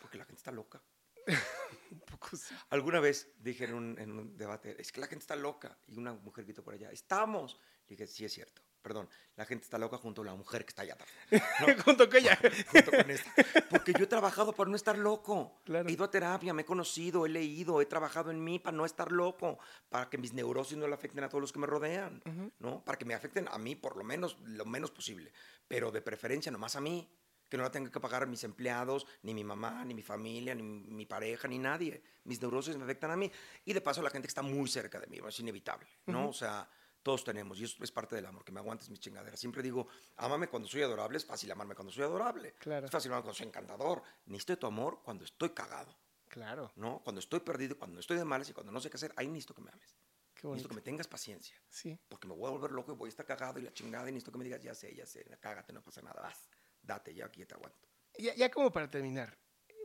[0.00, 0.80] Porque la gente está loca.
[1.90, 2.54] Un poco sí.
[2.68, 5.76] Alguna vez dije en un, en un debate, es que la gente está loca.
[5.88, 7.58] Y una mujer gritó por allá, estamos.
[7.88, 8.62] Le dije, sí es cierto.
[8.82, 11.10] Perdón, la gente está loca junto a la mujer que está allá atrás.
[11.84, 12.38] Junto con ella.
[12.72, 13.30] junto con esta.
[13.68, 15.60] Porque yo he trabajado para no estar loco.
[15.64, 15.88] Claro.
[15.88, 18.86] He ido a terapia, me he conocido, he leído, he trabajado en mí para no
[18.86, 19.58] estar loco,
[19.88, 22.22] para que mis neurosis no le afecten a todos los que me rodean,
[22.58, 22.82] ¿no?
[22.84, 25.32] Para que me afecten a mí por lo menos, lo menos posible,
[25.68, 27.08] pero de preferencia nomás a mí,
[27.50, 30.62] que no la tenga que pagar mis empleados, ni mi mamá, ni mi familia, ni
[30.62, 32.00] mi pareja, ni nadie.
[32.24, 33.30] Mis neurosis me afectan a mí.
[33.64, 36.28] Y de paso la gente que está muy cerca de mí, es inevitable, ¿no?
[36.28, 36.68] O sea,
[37.02, 39.40] todos tenemos, y eso es parte del amor, que me aguantes mis chingaderas.
[39.40, 42.54] Siempre digo, ámame cuando soy adorable, es fácil amarme cuando soy adorable.
[42.58, 42.86] Claro.
[42.86, 44.02] Es fácil amarme cuando soy encantador.
[44.26, 45.96] Necesito tu amor cuando estoy cagado,
[46.28, 46.72] Claro.
[46.76, 47.00] ¿no?
[47.02, 49.54] Cuando estoy perdido, cuando estoy de malas y cuando no sé qué hacer, ahí necesito
[49.54, 49.96] que me ames.
[50.34, 51.56] Qué Necesito que me tengas paciencia.
[51.68, 51.98] Sí.
[52.08, 54.12] Porque me voy a volver loco y voy a estar cagado y la chingada y
[54.12, 56.48] necesito que me digas, ya sé, ya sé, cágate, no pasa nada, vas,
[56.82, 57.88] date, ya aquí te aguanto.
[58.18, 59.36] Ya, ya como para terminar.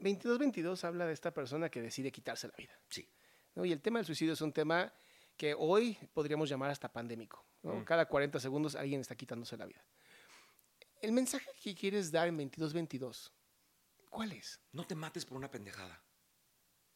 [0.02, 2.80] 2222 habla de esta persona que decide quitarse la vida.
[2.90, 3.10] Sí.
[3.56, 3.66] ¿no?
[3.66, 4.94] Y el tema del suicidio es un tema
[5.38, 7.46] que hoy podríamos llamar hasta pandémico.
[7.64, 7.84] ¿no?
[7.86, 9.86] Cada 40 segundos alguien está quitándose la vida.
[11.02, 13.34] El mensaje que quieres dar en 2222,
[14.10, 14.60] ¿cuál es?
[14.72, 16.02] No te mates por una pendejada.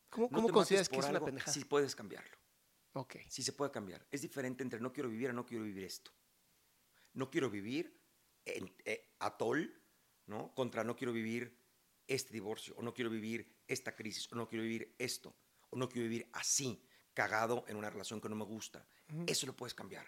[0.10, 1.54] ¿Cómo, No cómo consideras que es una pendejada?
[1.54, 2.38] Si puedes cambiarlo.
[2.94, 3.18] Ok.
[3.28, 4.08] Sí se puede cambiar.
[4.10, 6.12] Es diferente entre no quiero vivir a no quiero vivir esto.
[7.14, 8.02] No quiero vivir
[8.46, 9.82] en eh, atol,
[10.26, 10.54] ¿no?
[10.56, 11.60] Contra no quiero vivir
[12.08, 15.36] este divorcio, o no quiero vivir esta crisis, o no quiero vivir esto,
[15.70, 16.84] o no quiero vivir así,
[17.14, 18.86] cagado en una relación que no me gusta.
[19.28, 20.05] Eso lo puedes cambiar.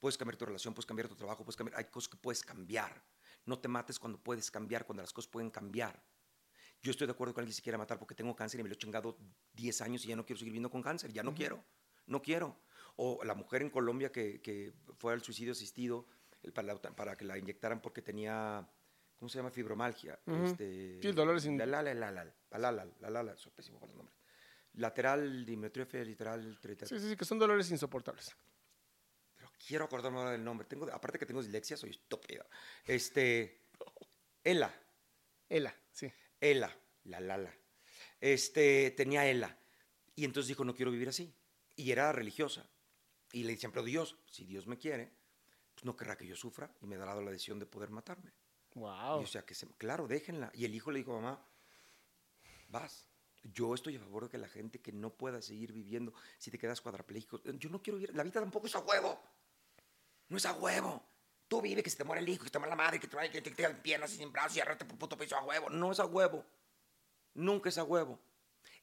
[0.00, 1.78] Puedes cambiar tu relación, puedes cambiar tu trabajo, puedes cambiar.
[1.78, 3.02] Hay cosas que puedes cambiar.
[3.44, 6.02] No te mates cuando puedes cambiar, cuando las cosas pueden cambiar.
[6.82, 8.68] Yo estoy de acuerdo con alguien que se quiera matar porque tengo cáncer y me
[8.68, 9.18] lo he chingado
[9.54, 11.12] 10 años y ya no quiero seguir viviendo con cáncer.
[11.12, 11.64] Ya no quiero.
[12.06, 12.56] No quiero.
[12.96, 16.06] O la mujer en Colombia que, que fue al suicidio asistido
[16.42, 18.68] el- para, la- para que la inyectaran porque tenía,
[19.18, 19.50] ¿cómo se llama?
[19.50, 20.20] Fibromalgia.
[20.44, 23.10] este, Sí, el dolor es in- La, la, la, la, la, la, la, la, la,
[23.10, 23.36] la, la,
[24.74, 26.88] Lateral, dimetrofia, literal, trital.
[26.88, 28.34] Sí, sí, sí, que son dolores insoportables.
[29.36, 30.66] Pero quiero acordarme ahora del nombre.
[30.66, 32.46] Tengo, aparte que tengo dislexia, soy estúpido.
[32.84, 33.62] Este,
[34.44, 34.72] Ela.
[35.48, 36.12] Ela, sí.
[36.40, 37.52] Ela, la Lala.
[38.20, 39.56] Este, tenía Ela.
[40.14, 41.32] Y entonces dijo, no quiero vivir así.
[41.76, 42.68] Y era religiosa.
[43.32, 45.12] Y le decían, pero Dios, si Dios me quiere,
[45.74, 48.32] pues no querrá que yo sufra y me dará la decisión de poder matarme.
[48.74, 49.20] Wow.
[49.20, 50.50] Y o sea, que se, claro, déjenla.
[50.54, 51.40] Y el hijo le dijo, mamá,
[52.68, 53.06] vas.
[53.42, 56.58] Yo estoy a favor de que la gente que no pueda seguir viviendo, si te
[56.58, 59.20] quedas cuadrapléjico, yo no quiero vivir, la vida tampoco es a huevo.
[60.28, 61.02] No es a huevo.
[61.48, 63.08] Tú vive que se te muere el hijo, que se te muere la madre, que
[63.08, 65.70] te, que te quedan piernas y sin brazos y arrate por puto piso a huevo.
[65.70, 66.44] No es a huevo.
[67.34, 68.18] Nunca es a huevo.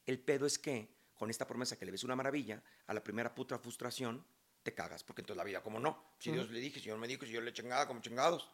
[0.06, 3.36] El pedo es que, con esta promesa que le ves una maravilla, a la primera
[3.36, 4.26] puta frustración,
[4.64, 5.04] te cagas.
[5.04, 6.16] Porque entonces la vida, como no?
[6.18, 8.50] Si Dios le dije, si Dios me dijo, si yo le chingada, como chingados.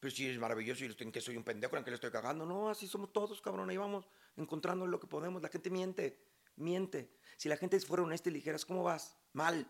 [0.00, 2.46] Pero si es maravilloso y en que soy un pendejo, en que le estoy cagando.
[2.46, 3.68] No, así somos todos, cabrón.
[3.68, 5.42] Ahí vamos encontrando lo que podemos.
[5.42, 6.18] La gente miente,
[6.56, 7.12] miente.
[7.36, 9.14] Si la gente fuera honesta y ligeras, ¿cómo vas?
[9.34, 9.66] Mal,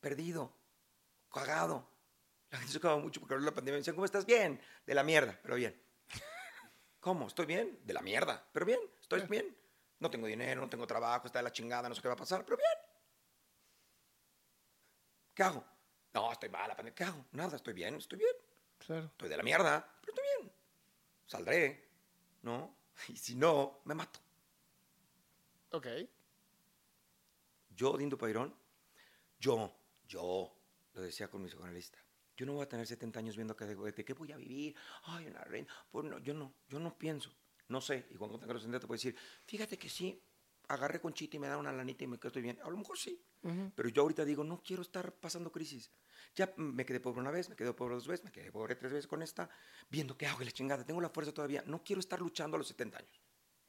[0.00, 0.56] perdido,
[1.32, 1.90] cagado.
[2.50, 4.24] La gente se acaba mucho porque ahora la pandemia me decían, ¿cómo estás?
[4.24, 5.80] Bien, de la mierda, pero bien.
[7.00, 7.26] ¿Cómo?
[7.26, 7.80] ¿Estoy bien?
[7.84, 9.56] De la mierda, pero bien, estoy bien.
[9.98, 12.18] No tengo dinero, no tengo trabajo, está de la chingada, no sé qué va a
[12.18, 12.68] pasar, pero bien.
[15.34, 15.64] ¿Qué hago?
[16.12, 16.94] No, estoy mal, la pandemia.
[16.94, 17.24] ¿Qué hago?
[17.32, 18.36] Nada, estoy bien, estoy bien.
[18.86, 19.06] Claro.
[19.06, 20.52] Estoy de la mierda, pero estoy bien.
[21.26, 21.88] Saldré,
[22.42, 22.76] ¿no?
[23.08, 24.20] Y si no, me mato.
[25.70, 25.86] Ok.
[27.74, 28.54] Yo, Dindo Pairón,
[29.38, 29.72] yo,
[30.06, 30.54] yo,
[30.92, 31.98] lo decía con mi psicoanalista,
[32.36, 34.76] yo no voy a tener 70 años viendo que, de, de qué voy a vivir,
[35.04, 37.34] ay, una reina, pues no, yo no, yo no pienso,
[37.68, 39.16] no sé, y cuando tenga los 70 te puedo decir,
[39.46, 40.22] fíjate que sí,
[40.72, 42.98] agarré conchita y me da una lanita y me quedo estoy bien, a lo mejor
[42.98, 43.22] sí,
[43.74, 45.90] pero yo ahorita digo, no quiero estar pasando crisis,
[46.34, 48.92] ya me quedé pobre una vez, me quedé pobre dos veces, me quedé pobre tres
[48.92, 49.50] veces con esta,
[49.90, 52.58] viendo qué hago y la chingada, tengo la fuerza todavía, no quiero estar luchando a
[52.58, 53.20] los 70 años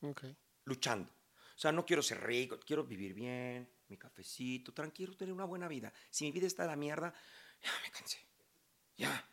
[0.01, 0.25] Ok.
[0.65, 1.11] luchando.
[1.55, 5.67] O sea, no quiero ser rico, quiero vivir bien, mi cafecito, tranquilo, tener una buena
[5.67, 5.93] vida.
[6.09, 7.13] Si mi vida está de la mierda,
[7.61, 8.17] ya me cansé.
[8.97, 9.29] Ya.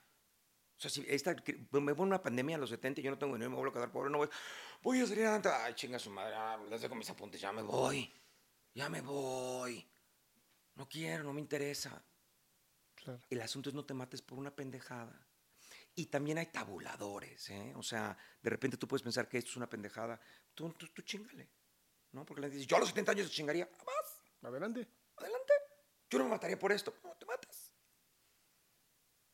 [0.81, 1.37] O sea, si esta,
[1.73, 3.75] me voy una pandemia a los 70 y yo no tengo dinero, me vuelvo a
[3.75, 4.31] quedar pobre, no voy,
[4.83, 5.51] voy a salir adelante.
[5.51, 8.11] Ay, chinga su madre, ah, les dejo mis apuntes, ya me voy.
[8.73, 9.87] Ya me voy.
[10.77, 12.03] No quiero, no me interesa.
[12.95, 13.21] Claro.
[13.29, 15.29] El asunto es no te mates por una pendejada.
[15.97, 17.75] Y también hay tabuladores, ¿eh?
[17.77, 20.19] O sea, de repente tú puedes pensar que esto es una pendejada.
[20.55, 21.47] Tú, tú, tú chingale,
[22.13, 22.25] ¿no?
[22.25, 23.69] Porque la gente dice, yo a los 70 años chingaría.
[23.85, 24.89] Vas, Adelante.
[25.17, 25.53] adelante.
[26.09, 26.95] Yo no me mataría por esto.
[27.05, 27.75] No, te matas.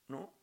[0.08, 0.35] ¿No?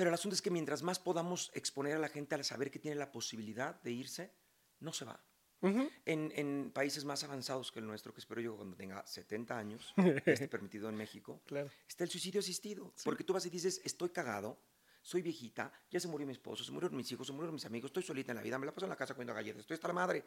[0.00, 2.78] Pero el asunto es que mientras más podamos exponer a la gente al saber que
[2.78, 4.32] tiene la posibilidad de irse,
[4.78, 5.22] no se va.
[5.60, 9.92] En, en países más avanzados que el nuestro, que espero yo cuando tenga 70 años,
[10.24, 11.70] esté permitido en México, Claro.
[11.86, 12.94] está el suicidio asistido.
[13.04, 14.58] Porque tú vas y dices, estoy cagado,
[15.02, 17.90] soy viejita, ya se murió mi esposo, se murieron mis hijos, se murieron mis amigos,
[17.90, 19.88] estoy solita en la vida, me la paso en la casa comiendo galletas, estoy hasta
[19.88, 20.24] la madre.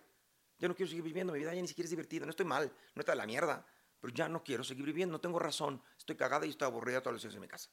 [0.60, 2.72] Ya no quiero seguir viviendo, mi vida ya ni siquiera es divertida, no estoy mal,
[2.94, 3.66] no está de la mierda,
[4.00, 7.14] pero ya no quiero seguir viviendo, no tengo razón, estoy cagada y estoy aburrida todos
[7.16, 7.72] los días en mi casa.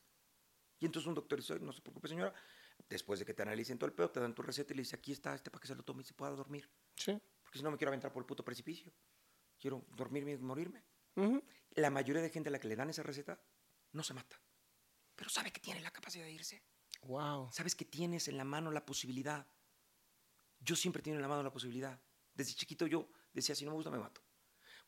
[0.80, 2.34] Y entonces un doctor dice, "Oye, no se preocupe señora,
[2.88, 4.96] después de que te analicen todo el pedo, te dan tu receta y le dice,
[4.96, 6.68] aquí está este para que se lo tome y se pueda dormir.
[6.96, 7.20] Sí.
[7.42, 8.92] Porque si no me quiero aventar por el puto precipicio.
[9.58, 10.84] Quiero dormirme y morirme.
[11.72, 13.40] La mayoría de gente a la que le dan esa receta
[13.92, 14.40] no se mata.
[15.14, 16.62] Pero sabe que tiene la capacidad de irse.
[17.02, 17.50] Wow.
[17.52, 19.46] Sabes que tienes en la mano la posibilidad.
[20.60, 22.00] Yo siempre tengo en la mano la posibilidad.
[22.32, 24.22] Desde chiquito yo decía, si no me gusta, me mato.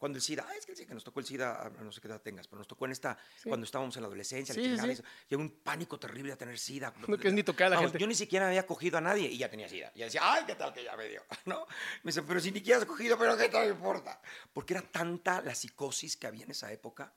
[0.03, 1.93] Cuando el SIDA, ah, es que el SIDA, que nos tocó el SIDA, ah, no
[1.93, 3.49] sé qué edad tengas, pero nos tocó en esta, Sí.
[3.49, 6.93] cuando estábamos en la adolescencia, Sí, sí, y un pánico terrible de tener SIDA.
[7.09, 8.03] No quieres ni tocar a la Vamos, gente.
[8.03, 9.93] Yo ni siquiera había cogido a nadie y ya tenía SIDA.
[9.95, 11.69] Y ya decía, ay, qué tal que ya me dio, ¿no?
[12.03, 14.21] Me dice, pero si ni siquiera has cogido, pero qué te importa.
[14.53, 17.15] Porque era tanta la psicosis que había en esa época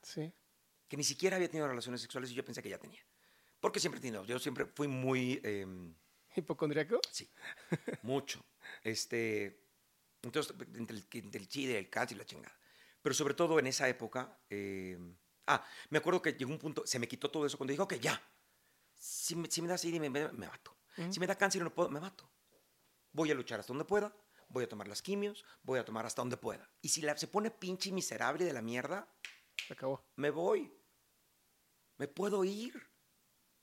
[0.86, 3.04] que ni siquiera había tenido relaciones sexuales y yo pensé que ya tenía.
[3.58, 5.92] Porque siempre he tenido, yo siempre fui muy, em,
[6.36, 7.00] ¿Hipocondriaco?
[7.10, 7.28] sí,
[8.02, 8.44] mucho.
[8.84, 9.58] Este,
[10.22, 12.56] entonces, entre el, entre el chile, el cáncer y la chingada.
[13.06, 16.98] Pero sobre todo en esa época, em, ah, me acuerdo que llegó un punto, se
[16.98, 18.20] me quitó todo eso cuando dijo que ya,
[18.96, 20.76] si me, si me da SIDA me, me, me mato.
[21.08, 22.28] Si me da cáncer y no puedo, me mato.
[23.12, 24.12] Voy a luchar hasta donde pueda,
[24.48, 26.68] voy a tomar las quimios, voy a tomar hasta donde pueda.
[26.82, 29.08] Y si la- se pone pinche miserable de la mierda,
[29.68, 30.04] Se acabó.
[30.16, 30.76] me voy.
[31.98, 32.74] Me puedo ir.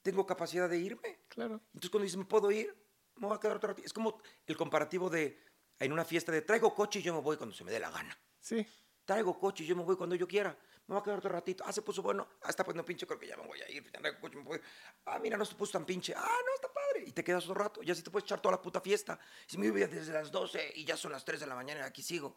[0.03, 1.25] Tengo capacidad de irme.
[1.27, 1.55] Claro.
[1.73, 2.73] Entonces cuando dices, me puedo ir,
[3.15, 3.85] me voy a quedar otro ratito.
[3.87, 5.37] Es como el comparativo de,
[5.79, 7.91] en una fiesta de, traigo coche y yo me voy cuando se me dé la
[7.91, 8.17] gana.
[8.39, 8.65] Sí.
[9.05, 10.57] Traigo coche y yo me voy cuando yo quiera.
[10.87, 11.63] Me voy a quedar otro ratito.
[11.65, 12.27] Ah, se puso bueno.
[12.41, 13.91] Ah, está pues no pinche, creo que ya me voy a ir.
[13.91, 14.61] Traigo coche, me voy.
[15.05, 16.13] Ah, mira, no se puso tan pinche.
[16.15, 17.03] Ah, no, está padre.
[17.07, 17.83] Y te quedas otro rato.
[17.83, 19.19] Y así te puedes echar toda la puta fiesta.
[19.45, 21.83] Si me voy desde las 12 y ya son las 3 de la mañana y
[21.83, 22.35] aquí sigo.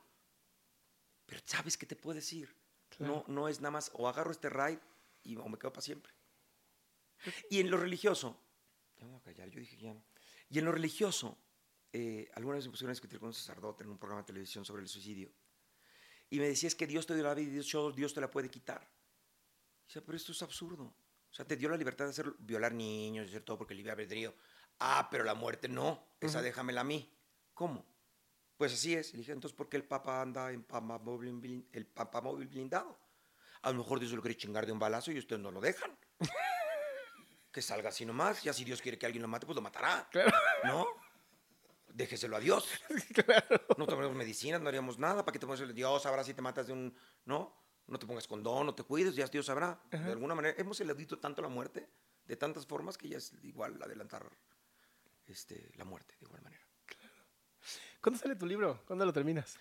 [1.27, 2.55] Pero sabes que te puedes ir.
[2.99, 4.81] No, no es nada más o agarro este ride
[5.23, 6.12] y, o me quedo para siempre.
[7.51, 8.41] Y en lo religioso,
[8.97, 9.95] ya me voy a callar, yo dije ya.
[10.49, 11.37] Y en lo religioso,
[11.93, 14.64] eh, alguna vez me pusieron a discutir con un sacerdote en un programa de televisión
[14.64, 15.31] sobre el suicidio.
[16.31, 18.31] Y me decía, es que Dios te dio la vida y Dios, Dios te la
[18.31, 18.83] puede quitar.
[19.85, 20.85] Y decía, pero esto es absurdo.
[20.85, 24.35] O sea, te dio la libertad de hacer, violar niños, hacer todo porque libre albedrío.
[24.81, 26.09] Ah, pero la muerte no.
[26.20, 27.12] Esa déjamela a mí.
[27.55, 27.87] ¿Cómo?
[28.57, 29.11] Pues así es.
[29.11, 32.99] Y le dije, entonces, ¿por qué el Papa anda en papamóvil, blin- el papamóvil blindado?
[33.62, 35.97] A lo mejor Dios lo quiere chingar de un balazo y ustedes no lo dejan.
[37.53, 38.45] que salga así nomás.
[38.45, 40.09] Y así Dios quiere que alguien lo mate, pues lo matará.
[40.11, 40.33] Claro.
[40.64, 40.87] ¿No?
[41.97, 42.69] Déjeselo a Dios.
[43.25, 43.63] claro.
[43.79, 45.25] No tomaremos medicinas, no haríamos nada.
[45.25, 46.95] ¿Para qué te pones Dios sabrá si te matas de un.
[47.25, 49.81] No, no te pongas condón, no te cuides, ya Dios sabrá.
[49.91, 51.89] De alguna manera, hemos eludido tanto la muerte
[52.27, 54.29] de tantas formas que ya es igual adelantar
[55.27, 56.63] este, la muerte, de igual manera.
[58.03, 58.83] ¿Cuándo sale tu libro?
[58.87, 59.57] ¿Cuándo lo terminas?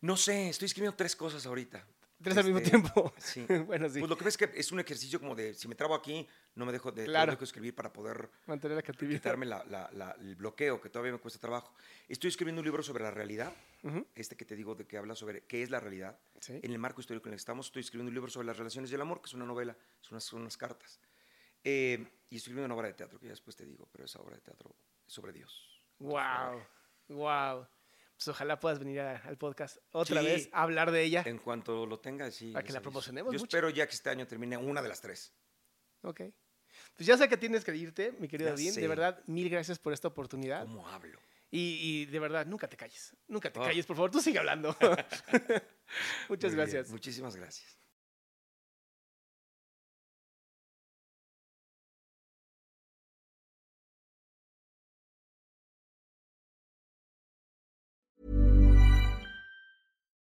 [0.00, 1.86] No sé, estoy escribiendo tres cosas ahorita.
[2.22, 3.12] Tres al mismo Este, tiempo.
[3.18, 3.46] Sí.
[3.66, 3.98] bueno, sí.
[4.00, 6.66] Pues lo que ves que es un ejercicio como de, si me trabo aquí, no
[6.66, 7.36] me dejo de, Claro.
[7.38, 9.18] que escribir para poder Mantener la cautividad.
[9.20, 11.74] quitarme la- la- la- el bloqueo que todavía me cuesta trabajo.
[12.08, 13.52] Estoy escribiendo un libro sobre la realidad,
[13.82, 14.06] Ujú.
[14.14, 16.18] este que te digo de que habla sobre qué es la realidad.
[16.40, 16.60] Sí.
[16.62, 18.90] En el marco histórico en el que estamos, estoy escribiendo un libro sobre las relaciones
[18.90, 21.00] y el amor, que es una novela, son unas, son unas cartas.
[21.64, 21.98] Eh,
[22.30, 24.34] y estoy escribiendo una obra de teatro, que ya después te digo, pero esa obra
[24.36, 24.74] de teatro
[25.06, 25.80] es sobre Dios.
[25.98, 26.62] Wow.
[27.08, 27.66] Wow.
[28.20, 30.26] Pues ojalá puedas venir a- al podcast otra Sí.
[30.26, 31.22] vez a hablar de ella.
[31.24, 32.52] En cuanto lo tenga, sí.
[32.52, 33.46] Para que la promocionemos Yo mucho.
[33.56, 35.32] espero ya que este año termine una de las tres.
[36.02, 36.20] Ok.
[36.96, 38.74] Pues ya sé que tienes que irte, mi querido Dean.
[38.74, 40.66] De verdad, mil gracias por esta oportunidad.
[40.66, 41.18] ¿Cómo hablo?
[41.50, 43.16] Y, y de verdad, nunca te calles.
[43.26, 43.62] Nunca te Oh.
[43.64, 44.10] calles, por favor.
[44.10, 44.76] Tú sigue hablando.
[46.28, 46.90] Muchas Muy bien, gracias.
[46.90, 47.79] Muchísimas gracias.